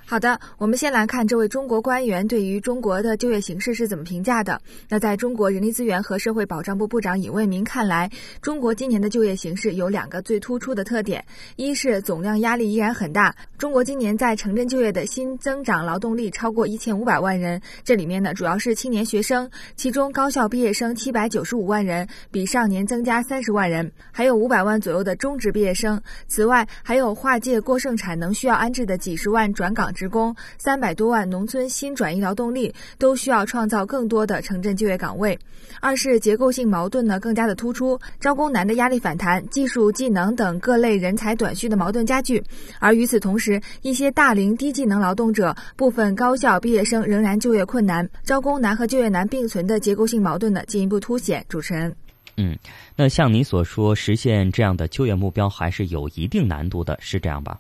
[0.09, 4.61] 好的，我们先来看这位中国官员对于中国的就业形势是怎么评价的。
[4.89, 8.09] 那在中国人力资源和社会保障部部长尹卫民看来，
[8.41, 11.25] 中国今年的就业形势有两个最突出的特点：
[11.57, 26.01] 一是总量压力依然很大，中国今年在城镇就业的新增长劳动力超过一千五百万人，这里面呢主要是青年学生，其中高校毕业生七百九十五万人，比上年增加三十万人，还有五百万左右的中职毕业生。
[26.29, 29.93] 此外，还有跨界过剩产能需要安置的几十万转岗。
[29.97, 35.37] 职工三百多万农村新转移劳动力都需要创造更多的城镇就业岗位。
[35.81, 42.43] 二是结构性矛盾呢更加的突出，招工难的压力反弹，技术技能等各类人才短缺的矛盾加剧。
[42.79, 51.45] 而与此同时，一些大龄低技能劳动者、部分高校毕业生仍然就业困难，招工难和就业难并存的结构性矛盾呢进一步凸显。
[51.49, 51.95] 主持人，
[52.37, 52.57] 嗯，
[52.95, 57.59] 那像你所说，实现这样的就业目标还是有一定难度的，是这样吧？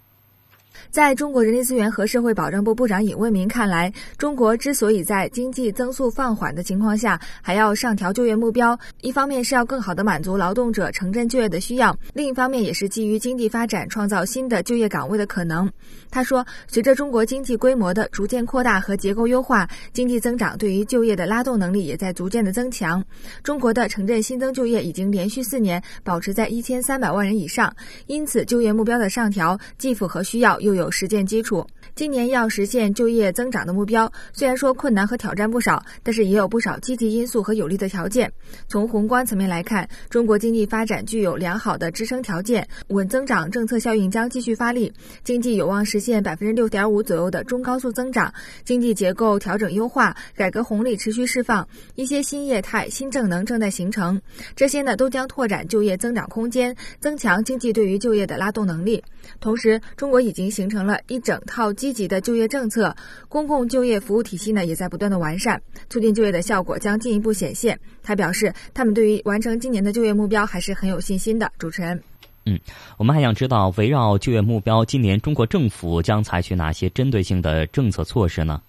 [0.90, 15.70] 在中国人力资源和社会保障部部长尹卫民看来，中国之所以在经济增速放缓的情况下还要上调就业目标，一方面是要更好地满足劳动者城镇就业的需要，另一方面也是基于经济发展创造新的就业岗位的可能。
[16.10, 23.04] 他说，随着中国经济规模的逐渐扩大和结构优化，经济增长对于就业的拉动能力也在逐渐的增强。
[23.42, 27.74] 中国的城镇新增就业已经连续四年保持在一千三百万人以上，
[28.06, 30.58] 因此就业目标的上调既符合需要。
[30.66, 31.64] 又有实践基础。
[31.94, 38.30] 今年要实现就业增长的目标，虽然说困难和挑战不少，但是也有不少积极因素和有利的条件。
[38.68, 44.92] 从宏观层面来看，中国经济发展具有良好的支撑条件，稳增长政策效应将继续发力，
[45.24, 48.34] 经济有望实现百分之六点五左右的中高速增长。
[48.64, 54.20] 经济结构调整优化，改革红利持续释放，一些新业态、新政能正在形成，
[54.54, 59.02] 这些呢都将拓展就业增长空间，增强经济对于就业的拉动能力。
[59.40, 62.94] 同时，中国已经形成了一整套积极的就业政策，
[63.28, 67.78] 公共就业服务体系呢也在不断的完善，促进就业的效果将进一步显现。
[68.02, 71.50] 他表示，他们对于完成今年的就业目标还是很有信心的。
[71.58, 72.02] 主持人，
[72.44, 72.58] 嗯，
[72.96, 78.62] 我们还想知道，围绕就业目标，今年中国政府将采取哪些针对性的政策措施呢？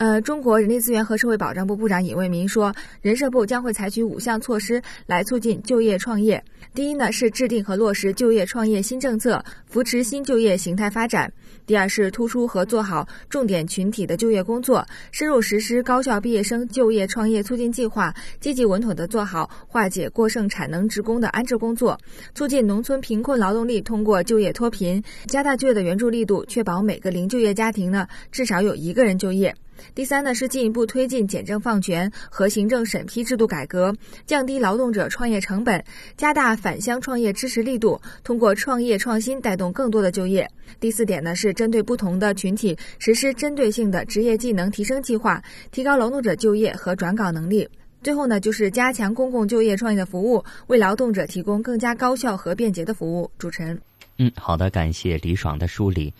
[0.00, 6.42] 呃，中国人力资源和社会保障部部长尹卫民说，人社部将会采取五项措施来促进就业创业。
[6.74, 11.28] 第一呢，是制定和落实就业创业新政策，扶持新就业形态发展；
[11.66, 21.98] 第二是突出和做好重点群体的就业工作，深入实施高校毕业生就业创业促进计划，积极稳妥地做好化解过剩产能职工的安置工作，
[22.34, 29.54] 促进农村贫困劳动力通过就业脱贫，加大就业的援助力度，确保每个零就业家庭呢至少有一个人就业。
[29.94, 33.94] 第三呢，是进一步推进简政放权和行政审批制度改革，
[34.26, 35.84] 降低劳动者创业成本，
[36.16, 40.48] 加大返乡创业支持力度，通过创业创新带动更多的就业。
[40.78, 47.68] 第四点呢，是针对不同的群体实施针对性的职业技能提升计划，提高劳动者就业和转岗能力。
[48.02, 53.30] 最后呢，就是加强公共就业创业的服务，为劳动者提供更加高效和便捷的服务。
[53.38, 53.78] 主持人，
[54.16, 56.14] 嗯，好的，感谢李爽的梳理。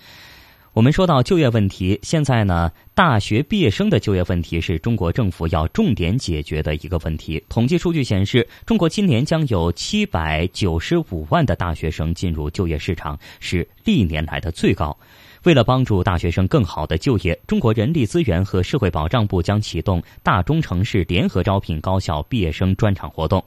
[0.72, 7.42] 我们说到就业问题，现在呢，大学毕业生的就业问题是中国政府要重点解决的一个问题。
[7.48, 14.96] 统计数据显示，中国今年将有七百九十五万的大学生进入就业市场，是历年来的最高。
[15.42, 23.44] 为了帮助大学生更好的就业，中国人力资源和社会保障部将启动大中城市联合招聘高校毕业生专场活动。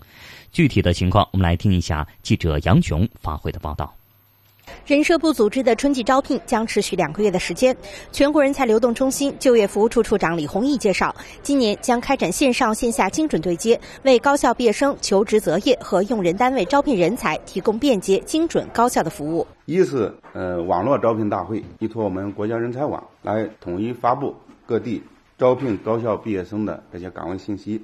[0.51, 3.95] 具体的情况，我们来听一下记者杨琼发回的报道。
[4.85, 7.75] 人社部组织的春季招聘将持续两个月的时间。
[8.11, 19.47] 全国人才流动中心就业服务处处长李宏毅介绍，今年将开展线上线下精准对接，为高校毕业生求职择业和用人单位招聘人才提供便捷、精准、高效的服务。
[19.65, 24.35] 一是呃网络招聘大会，依托我们国家人才网来统一发布
[24.65, 25.01] 各地
[25.37, 27.81] 招聘高校毕业生的这些岗位信息。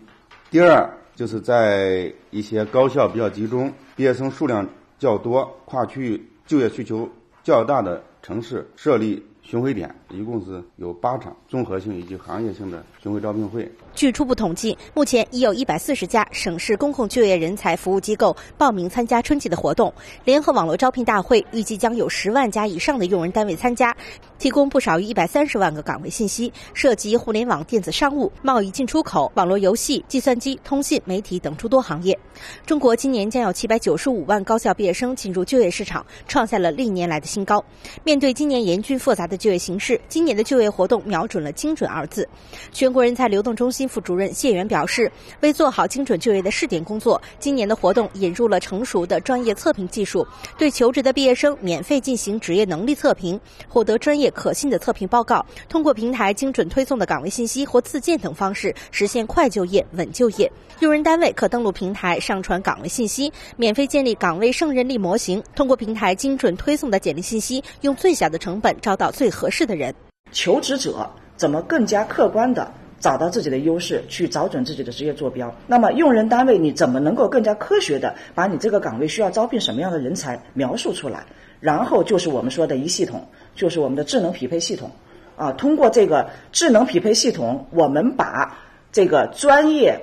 [0.52, 4.68] 第二就是在一些高校比较集中、毕业生数量
[4.98, 6.29] 较多、跨区域。
[6.50, 7.08] 就业需求
[7.44, 9.24] 较大的城市设立。
[9.50, 13.68] 巡回点一共是有八场综合性以及行业性的巡回招聘会。
[14.00, 19.94] 据初步统计，目前已有一百四十家省市公共就业人才服务机构报名参加春季的活动。
[20.24, 23.94] 联合网络招聘大会预计将有十万家以上的用人单位参加，
[24.38, 32.18] 提供不少于一百三十万个岗位信息，涉及互联网、电子商务、贸易进出口、网络游戏、计算机、通信、媒体等诸多行业。
[32.66, 37.62] 中国今年将有七百九十五万高校毕业生进入就业市场，创下了历年来的新高。
[38.06, 42.26] 面对今年严峻复杂的就业形势，今年的就业活动瞄准了“精准”二字。
[42.72, 45.12] 全国人才流动中心副主任谢元表示，
[45.42, 50.26] 为做好精准就业的试点工作，今年的活动引入了成熟的专业测评技术，
[50.58, 55.46] 对求职的毕业生免费进行职业能力测评，获得专业可信的测评报告。
[55.68, 60.52] 通过平台精准推送的岗位信息或自荐等方式，实现快就业、稳就业。
[60.80, 69.60] 用人单位可登录平台上传岗位信息，免费建立岗位胜任力模型，通过平台精准推送的简历信息，用最小的成本招到最合适。
[69.70, 69.94] 的人，
[70.32, 75.54] 求职者怎么更加客观的找到自己的优势，去找准自己的职业坐标？
[75.68, 81.26] 那么用人单位你怎么能够更加科学的把你这个岗位需要招聘什么样的人才描述出来？
[81.60, 84.92] 然后就是我们说的一系统，就是我们的智能匹配系统
[85.36, 85.52] 啊。
[85.54, 88.58] 通过这个智能匹配系统，我们把
[88.92, 90.00] 这个专业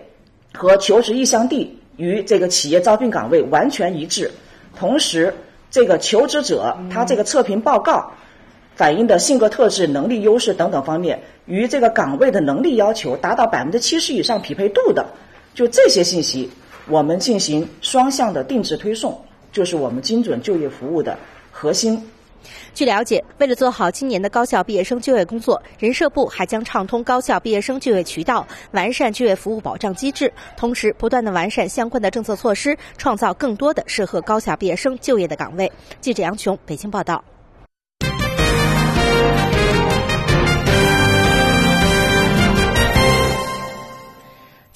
[0.53, 4.31] 和求职意向地与这个企业招聘岗位完全一致，
[4.75, 5.35] 同时
[5.71, 8.13] 这个求职者他这个测评报告。
[8.77, 15.07] 反映的性格特质、能力优势等等方面，与这个岗位的能力要求达到百分之七十以上匹配度的，
[15.55, 16.51] 就这些信息，
[16.87, 19.19] 我们进行双向的定制推送，
[19.51, 21.19] 就是我们精准就业服务的
[21.51, 22.11] 核心。
[22.75, 35.73] 据了解，为了做好今年的高校毕业生就业工作，人社部还将畅通高校毕业生就业渠道，完善就业服务保障机制，同时不断的完善相关的政策措施，创造更多的适合高校毕业生就业的岗位。
[36.03, 37.25] 记者杨琼，北京报道。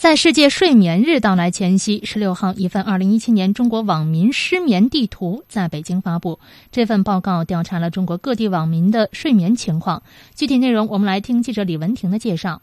[0.00, 6.38] 在世界睡眠日到来前夕，十六号，一份二零一七年中国网民失眠地图在北京发布。
[6.72, 10.02] 这份报告调查了中国各地网民的睡眠情况。
[10.34, 12.62] 具体内容，我们来听记者李文婷的介绍。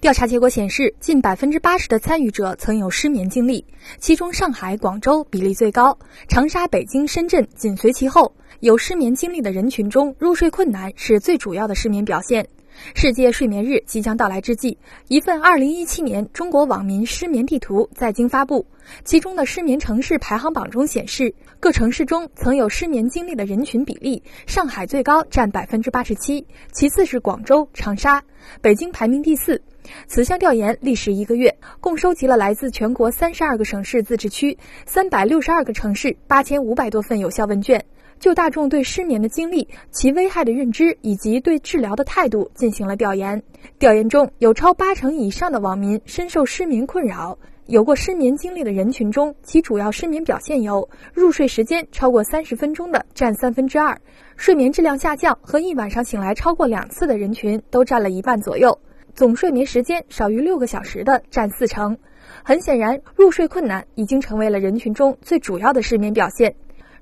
[0.00, 3.64] 调查结果显示，近百分之八十的参与者曾有失眠经历，
[3.98, 8.32] 其中上海、广州比例最高，长沙、北京、深圳紧随其后。
[8.60, 12.46] 有失眠经历的人群中，入睡困难是最主要的失眠表现。
[12.94, 18.66] 世界睡眠日即将到来之际，一份2017年中国网民失眠地图在京发布。
[19.04, 28.22] 其中的失眠城市排行榜中显示，各城市中曾有失眠经历的人群比例，上海最高占百分之八十七，其次是广州、长沙，
[28.62, 29.60] 北京排名第四。
[30.06, 34.56] 此项调研历时一个月，共收集了来自全国三十二个省市自治区、
[34.86, 37.84] 三百六十二个城市八千五百多份有效问卷。
[38.18, 43.42] 就大众对失眠的经历、其危害的认知以及对治疗的态度进行了调研。
[43.78, 47.38] 调研中有超八成以上的网民深受失眠困扰。
[47.66, 54.00] 有过失眠经历的人群中，其主要失眠表现有：入睡时间超过三十分钟的占三分之二，
[54.36, 58.78] 睡眠质量下降和一晚上醒来超过两次的人群都占了一半左右，
[59.12, 61.98] 总睡眠时间少于六个小时的占四成。
[62.42, 66.54] 很显然，入睡困难已经成为了人群中最主要的失眠表现。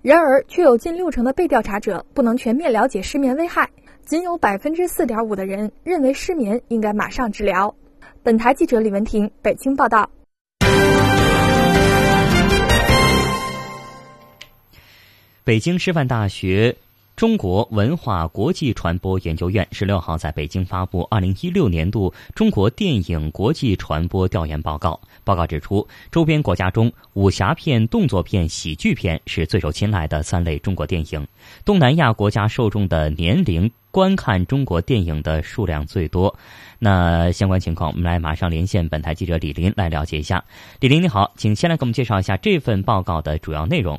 [0.06, 3.68] 然而，却有近六成的被调查者不能全面了解失眠危害，
[4.04, 7.74] 仅有百分之四点五的人认为失眠应该马上治疗。
[8.22, 10.08] 本台记者李文婷北京报道。
[15.42, 16.76] 北京师范大学。
[17.16, 25.00] 中国文化国际传播研究院十六号在北京发布二零一六年度中国电影国际传播调研报告。
[25.24, 31.26] 报告指出，周边国家中，武侠片、动作片、喜剧片是最受青睐的三类中国电影。
[31.64, 36.36] 东南亚国家受众的年龄观看中国电影的数量最多。
[36.78, 40.44] 那相关情况，我们来马上连线本台记者李林来了解一下。
[40.80, 43.98] 李林你好，请先来给我们介绍一下这份报告的主要内容。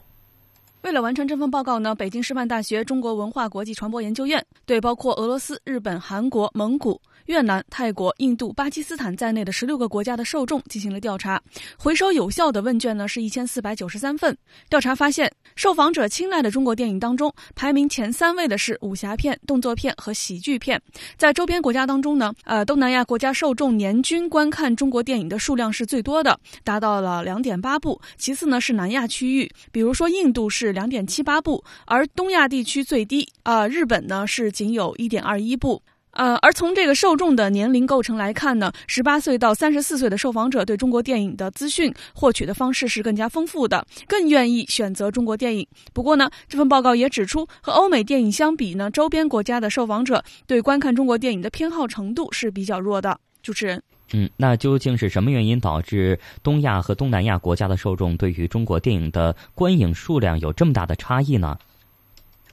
[0.88, 7.02] 为了完成这份报告呢，北京师范大学中国文化国际传播研究院对包括俄罗斯、日本、韩国、蒙古。
[7.28, 11.42] 越南、泰国、印度、巴基斯坦在内的十六个国家的受众进行了调查，
[11.78, 14.36] 回收有效的问卷呢是一千四百九十三份。
[14.70, 20.82] 调查发现，受访者青睐的中国电影当中，排名前三位的是武侠片、动作片和喜剧片。
[21.18, 28.00] 在周边国家当中呢，呃，东南亚国家受众年均观看中国电影的数量是最多的，达到了两点八部。
[28.18, 35.82] 其次呢是南亚区域，比如说印度是两点七八部，而东亚地区最低啊，日本呢是仅有一点二一部。
[36.18, 45.68] 呃，而从这个受众的年龄构成来看呢，十八岁到三十四岁的受访者对中国电影的资讯获取的方式是更加丰富的，更愿意选择中国电影。
[45.94, 53.20] 不过呢，这份报告也指出，和欧美电影相比呢，周边国家的受访者对观看中国电影的偏好程度是比较弱的。
[53.44, 61.56] 主持人，嗯，那究竟是什么原因导致东亚和东南亚国家的受众对于中国电影的观影数量有这么大的差异呢？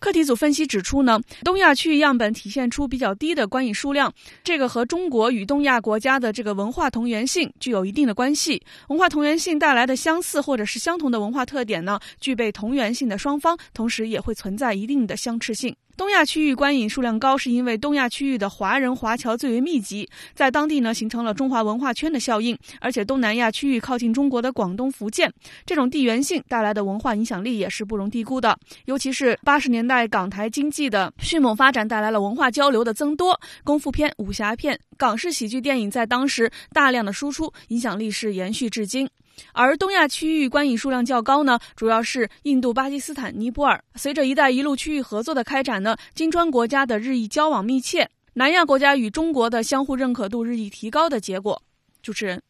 [0.04, 8.62] 课题组分析指出呢，东亚区域样本体现出比较低的观影数量，这个和中国与东亚国家的这个文化同源性具有一定的关系。
[8.88, 15.74] 文化同源性带来的相似或者是相同的文化特点呢，具备同源性的双方，同时也会存在一定的相斥性。
[15.96, 22.58] 东亚区域观影数量高，是因为东亚区域的华人华侨最为密集，在当地呢形成了中华文化圈的效应。
[22.80, 25.32] 而且东南亚区域靠近中国的广东、福建，
[25.64, 28.58] 这种地缘性带来的文化影响力也是不容低估的。
[28.86, 39.08] 尤其是八十年代港台经济的迅猛发展，带来了文化交流的增多，功夫片、武侠片、港式喜剧电影在当时大量的输出，影响力是延续至今。
[39.52, 43.82] 而东亚区域观影数量较高呢，主要是印度、巴基斯坦、尼泊尔。
[43.94, 51.62] 随着“一带一路”区域合作的开展呢，金砖国家的日益交往密切，南亚国家与中国的相互认可度日益提高的结果。
[52.02, 52.42] 主持人，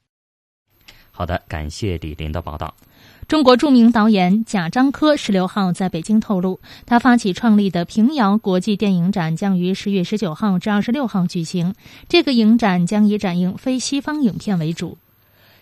[1.11, 2.75] 好的，感谢李林的报道。
[3.27, 11.75] 中国著名导演贾樟柯十六号在北京透露，他发起创立的平遥国际电影展将于十月十九号至二十六号举行。
[12.09, 14.99] 这个影展将以展映非西方影片为主。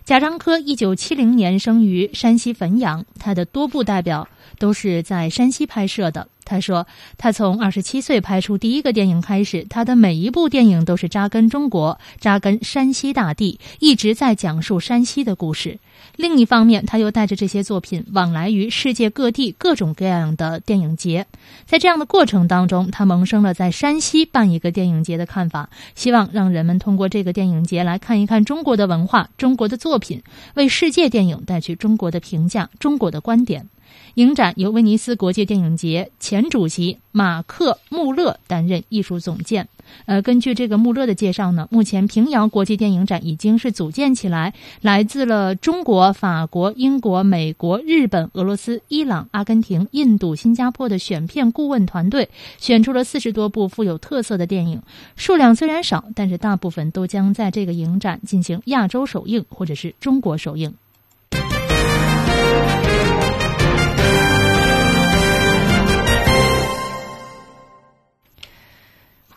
[0.05, 4.26] 贾樟柯一九七零年生于山西汾阳，他的多部代表
[4.59, 6.26] 都是在山西拍摄的。
[6.44, 15.78] 他说，他从二十七岁拍出第一个电影开始，他的每一部电影都是扎根中国、扎根山西大地，一直在讲述山西的故事。
[16.22, 21.26] 另一方面，他又带着这些作品往来于世界各地各种各样的电影节，
[21.66, 30.22] 在这样的过程当中，他萌生了在山西办一个电影节的看法，希望让人们通过这个电影节来看一看中国的文化、中国的作品，
[30.54, 33.66] 为世界电影带去中国的评价、中国的观点。
[34.14, 39.68] 影展由威尼斯国际电影节前主席马克·穆勒担任艺术总监。
[40.07, 54.80] 呃，根据这个穆勒的介绍呢，目前平遥国际电影展已经是组建起来，来自了中国、法国、英国、美国、日本、俄罗斯、伊朗、阿根廷、印度、新加坡的选片顾问团队，选出了四十多部富有特色的电影。
[55.16, 60.72] 数量虽然少，但是大部分都将在这个影展进行亚洲首映或者是中国首映。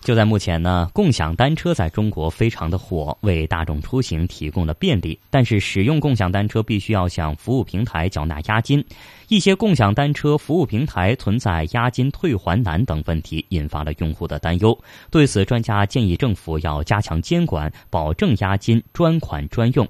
[0.06, 5.20] 就在目前呢，共享单车在中国非常的火，为大众出行提供了便利。
[5.32, 8.86] 但是，使用共享单车必须要向服务平台缴纳押金，
[9.30, 14.78] 一些共享单车服务平台存在押金退还难等问题，引发了用户的担忧。
[15.10, 19.90] 对此，专家建议政府要加强监管，保证押金专款专用。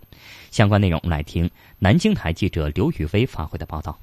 [0.50, 4.00] 相关内容，我们来听南京台记者刘宇威发回的报道。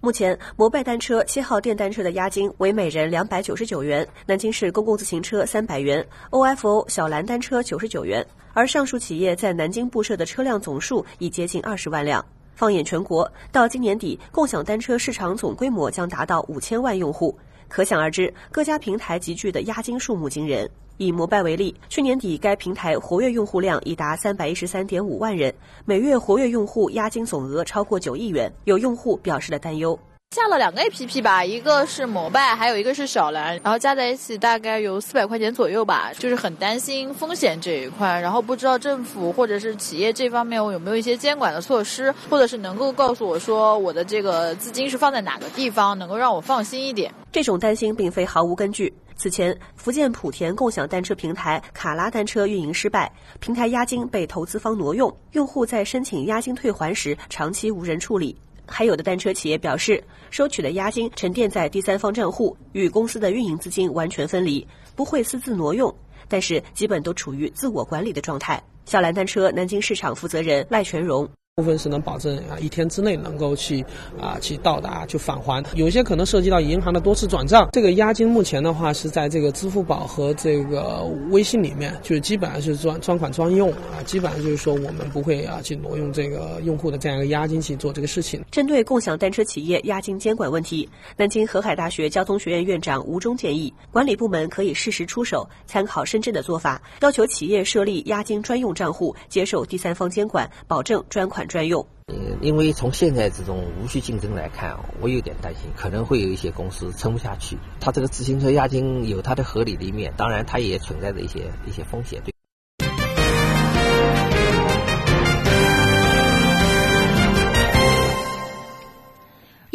[0.00, 8.24] 目前，摩拜单车、七号电单车的押金为每人两百九十九元，南京市公共自行车三百元，OFO 小蓝单车九十九元。
[8.52, 12.24] 而上述企业在南京布设的车辆总数已接近二十万辆。
[12.54, 17.36] 放眼全国，到今年底，共享单车市场总规模将达到五千万用户。
[17.68, 20.70] 可想而知，各家平台集聚的押金数目惊人。
[20.98, 28.52] 以摩拜为例，去年底该平台活跃用户量已达三百一十三点五万人，每月活跃用户押金总额超过九亿元。
[28.64, 29.98] 有用户表示了担忧：
[30.30, 47.12] 下了两个 APP 吧，一个是摩拜，还有一个是小蓝，然后加在一起大概有四百块钱左右吧，就是很担心风险这一块，然后不知道政府或者是企业这方面我有没有一些监管的措施，或者是能够告诉我说我的这个资金是放在哪个地方，能够让我放心一点。
[47.30, 48.92] 这种担心并非毫无根据。
[49.16, 53.10] 此前，福建莆田共享单车平台卡拉单车运营失败，
[53.40, 58.36] 平台押金被投资方挪用，用户在申请押金退还时长期无人处理。
[58.66, 65.94] 还有的单车企业表示，收取的押金沉淀在第三方账户，与公司的运营资金完全分离，不会私自挪用，
[66.28, 68.62] 但是基本都处于自我管理的状态。
[68.84, 71.26] 小蓝单车南京市场负责人赖全荣。
[71.56, 73.82] 部分是能保证啊一天之内能够去
[74.20, 77.66] 啊去到达去返还，有些可能涉及到银行的多次转账。
[77.72, 88.44] 这个押金目前的话是在这个支付宝和这个微信里面，就是基本上是专专款专用啊，基本上就是说我们不会啊去挪用这个用户的这样一个押金去做这个事情。
[88.50, 90.86] 针对共享单车企业押金监管问题，
[91.16, 101.45] 南京河海大学交通学院院长吴忠建议，管理部门可以适时出手，参考深圳的做法，要求企业设立押金专用账户，接受第三方监管，保证专款。
[101.46, 107.56] 专用，嗯，因为从现在这种无序竞争来看，我有点担心，可能会有一些公司撑不下去。
[107.80, 112.20] 它这个自行车押金有它的合理的一面，当然它也存在着一些一些风险。
[112.24, 112.35] 对。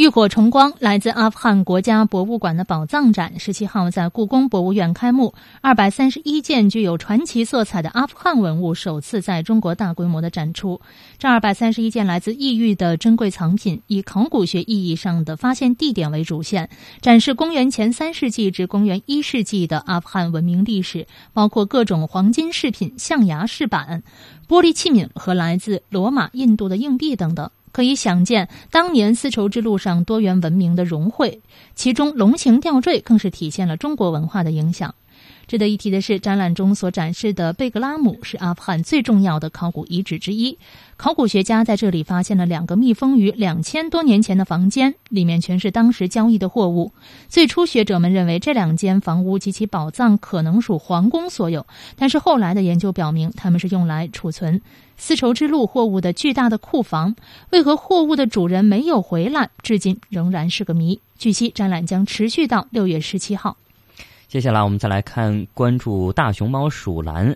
[0.02, 5.36] 浴火重光，来自阿富汗国家博物馆的宝藏展十七号在故宫博物院开幕。
[5.62, 10.82] 二百三十一件具有传奇色彩的阿富汗文物首次在中国大规模的展出。
[11.20, 16.68] 这二百三十一件来自异域的珍贵藏品，以考古学意义上的发现地点为主线，
[17.00, 24.02] 展示公元前三世纪至公元一世纪的阿富汗文明历史，包括各种黄金饰品、象牙饰板、
[24.48, 27.52] 玻璃器皿和来自罗马、印度的硬币等等。
[27.72, 31.42] 可以想见，当年丝绸之路上多元文明的融汇，
[31.76, 34.94] 其中龙形吊坠更是体现了中国文化的影响。
[35.48, 40.58] 值得一提的是，展览中所展示的贝格拉姆是阿富汗最重要的考古遗址之一。
[40.96, 46.94] 考古学家在这里发现了两个密封于两千多年前的房间，里面全是当时交易的货物。
[47.28, 51.66] 最初，学者们认为这两间房屋及其宝藏可能属皇宫所有，
[51.98, 54.62] 但是后来的研究表明，他们是用来储存
[55.02, 57.16] 丝绸之路货物的巨大的库房。
[57.50, 61.02] 为何货物的主人没有回来，至今仍然是个谜。
[61.18, 63.58] 据悉，展览将持续到六月十七号。
[64.28, 67.36] 接下来我们再来看关注大熊猫鼠兰。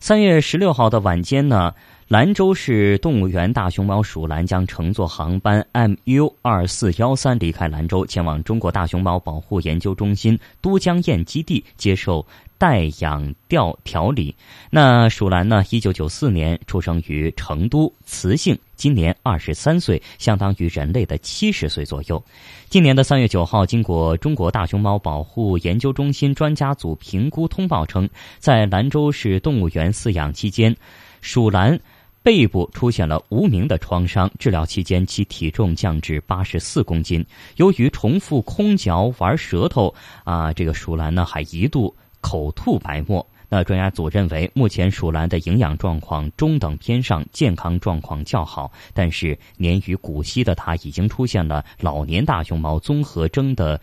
[0.00, 1.72] 三月十六号的晚间呢，
[2.08, 12.26] 兰州市动物园大熊猫鼠兰将乘坐航班 MU 二四幺三离开兰州，前往中国大熊猫保护研究中心都江堰基地接受。
[12.64, 14.34] 带养调调理。
[14.70, 15.62] 那鼠兰呢？
[15.68, 22.24] 一九九四年出生于成都，雌性，今年二十三岁，相当于人类的七十岁左右。
[22.70, 28.08] 今年的三月九号，经过中国大熊猫保护研究中心专家组评估通报称，
[28.38, 30.74] 在兰州市动物园饲养期间，
[31.20, 31.78] 鼠兰。
[32.22, 37.22] 背部出现了无名的创伤，治疗期间其体重降至八十四公斤。
[37.56, 39.94] 由于重复空嚼玩舌头，
[40.24, 41.94] 啊，这个鼠兰呢还一度。
[42.24, 48.72] 口吐白沫，那专家组认为，目前鼠兰的营养状况中等偏上，健康状况较好。
[48.94, 53.78] 但是年逾古稀的它已经出现了老年大熊猫综合征的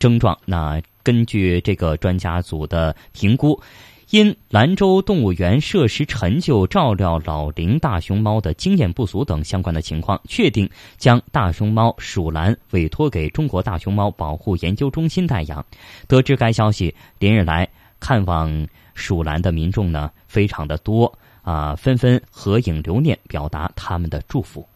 [0.00, 0.36] 症状。
[0.44, 3.62] 那根据这个专家组的评估，
[4.10, 10.68] 因兰州动物园设施陈旧、照料老龄大熊猫的经验不足等相关的情况，确定
[10.98, 15.64] 将大熊猫鼠兰委托给中国大熊猫保护研究中心代养。
[16.08, 17.68] 得知该消息，连日来。
[18.00, 24.66] 看望蜀兰的民众呢，非常的多啊，纷纷合影留念，表达他们的祝福。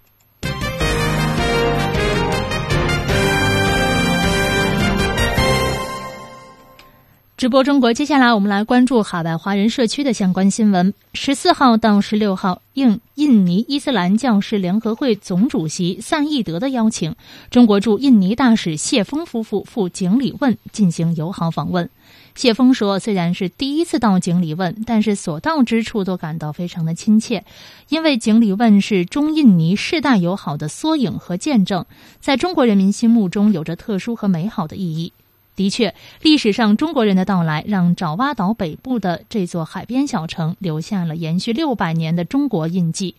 [7.37, 10.93] 直播中国，接下来我们来关注海外华人社区的相关新闻。
[11.14, 17.14] 十四号到十六号，应印尼伊斯兰教士联合会总主席萨义德的邀请，
[17.51, 21.89] 中国驻印尼大使谢峰夫妇赴井里问进行友好访问。
[22.41, 27.45] 谢峰说：“虽然是第一次到井里问，但是所到之处都感到非常的亲切，
[27.91, 31.84] 因为井里问是中印尼世代友好的缩影和见证，
[32.18, 35.12] 在中国人民心目中有着特殊和美好的意义。
[35.55, 43.16] 的确，历史上中国人的到来，让爪哇岛北部的这座海边小城留下了延续六百年的中国印记。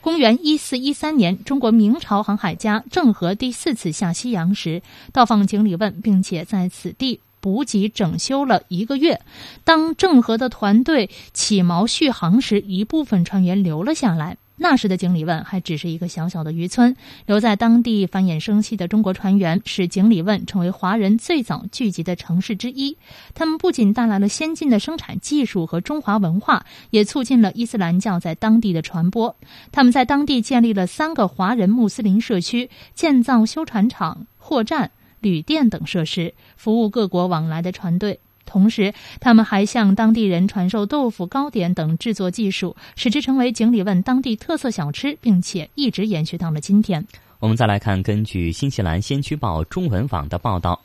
[0.00, 9.20] 公元一四一三年，中国明朝航海家郑和第四次下西洋时，到访井里问，并且在此地。”补给整修了一个月，
[9.64, 14.38] 当郑和的团队起锚续航时，一部分船员留了下来。
[14.56, 22.96] 那时的井里问还只是一个小小的渔村，留在当地繁衍生息的中国船员，使井里问成为华人最早聚集的城市之一。
[23.34, 29.36] 他们不仅带来了先进的生产技术和中华文化，也促进了伊斯兰教在当地的传播。
[29.70, 34.90] 他们在当地建立了三个华人穆斯林社区，建造修船厂、货站。
[35.24, 38.20] 旅店等设施，服务各国往来的船队。
[38.44, 47.04] 同时，他们还向当地人传授豆腐、糕点等制作技术，使之成为锦里问当地特色小吃，并且一直延续到了今天。
[47.40, 50.78] 我们再来看，根据新西兰先驱报中文网的报道。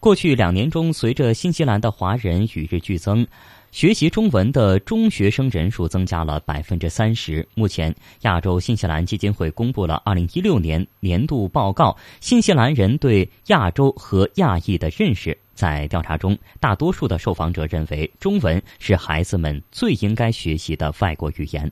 [0.00, 3.26] 过去两年中，随着新西兰的华人与日俱增。
[3.72, 7.46] 学习中文的中学生人数增加了百分之三十。
[7.54, 15.36] 目前，亚洲新西兰基金会公布了二零一六年年度报告，新西兰人对亚洲和亚裔的认识。
[15.54, 21.70] 在调查中，大多数的受访者认为中文是孩子们最应该学习的外国语言。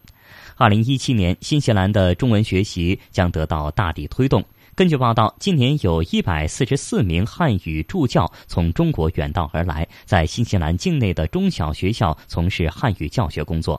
[0.57, 4.42] 二零一七年，新西兰的中文学习将得到大力推动。
[4.81, 13.78] 根据报道，今年有一百四十四名汉语助教从中国远道而来，在新西兰境内的中小学校从事汉语教学工作。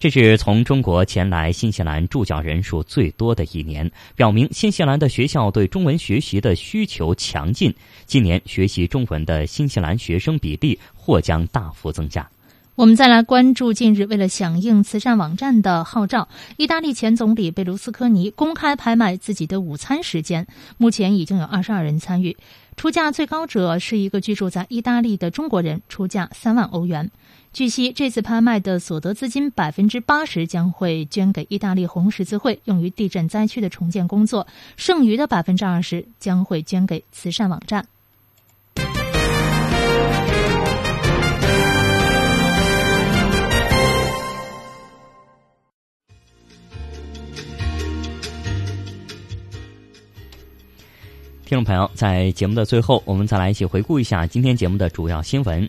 [0.00, 7.72] 这是从中国前来新西兰助教人数最多的一年，表明新西兰的学校对中文学习的需求强劲。
[8.04, 12.28] 今年学习中文的新西兰学生比例或将大幅增加。
[12.74, 20.46] 我们再来关注近日为了响应慈善网站的号召，意大利前总理贝卢斯科尼公开拍卖自己的午餐时间。
[20.78, 22.34] 目前已经有二十二人参与，
[22.74, 27.10] 出价最高者是一个居住在意大利的中国人，出价三万欧元。
[27.52, 34.46] 据悉，这次拍卖的所得资金百分之八十将会捐给意大利红十字会，用于地震灾区的重建工作；
[34.78, 37.84] 剩余的百分之二十将会捐给慈善网站。
[51.52, 55.68] 听众朋友，在节目的最后，我们再来一起回顾一下今天节目的主要新闻。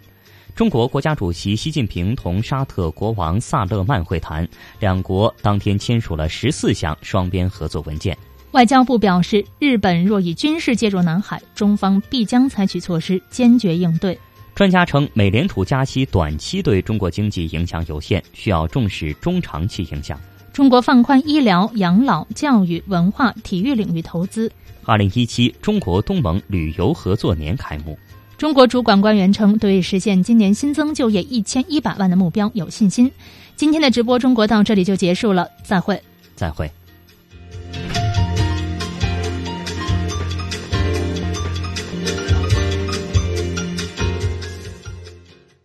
[0.56, 4.48] 中国国家主席习近平同沙特国王萨勒曼会谈，
[4.80, 8.18] 两国当天签署了十四项双边合作文件。
[8.52, 14.18] 外交部表示，日本若以军事介入南海，中方必将采取措施，坚决应对。
[14.56, 20.18] 专家称，美联储加息短期对中国经济影响有限，需要重视中长期影响。
[20.54, 24.50] 中国放宽医疗、养老、教育、文化、体育领域投资。
[24.86, 27.98] 二零一七中国东盟旅游合作年开幕。
[28.38, 33.10] 中国主管官员称，对实现今年新增就业一千一百万的目标有信心。
[33.56, 36.02] 今天的直播中国到这里就结束了，再会。
[36.36, 36.70] 再会。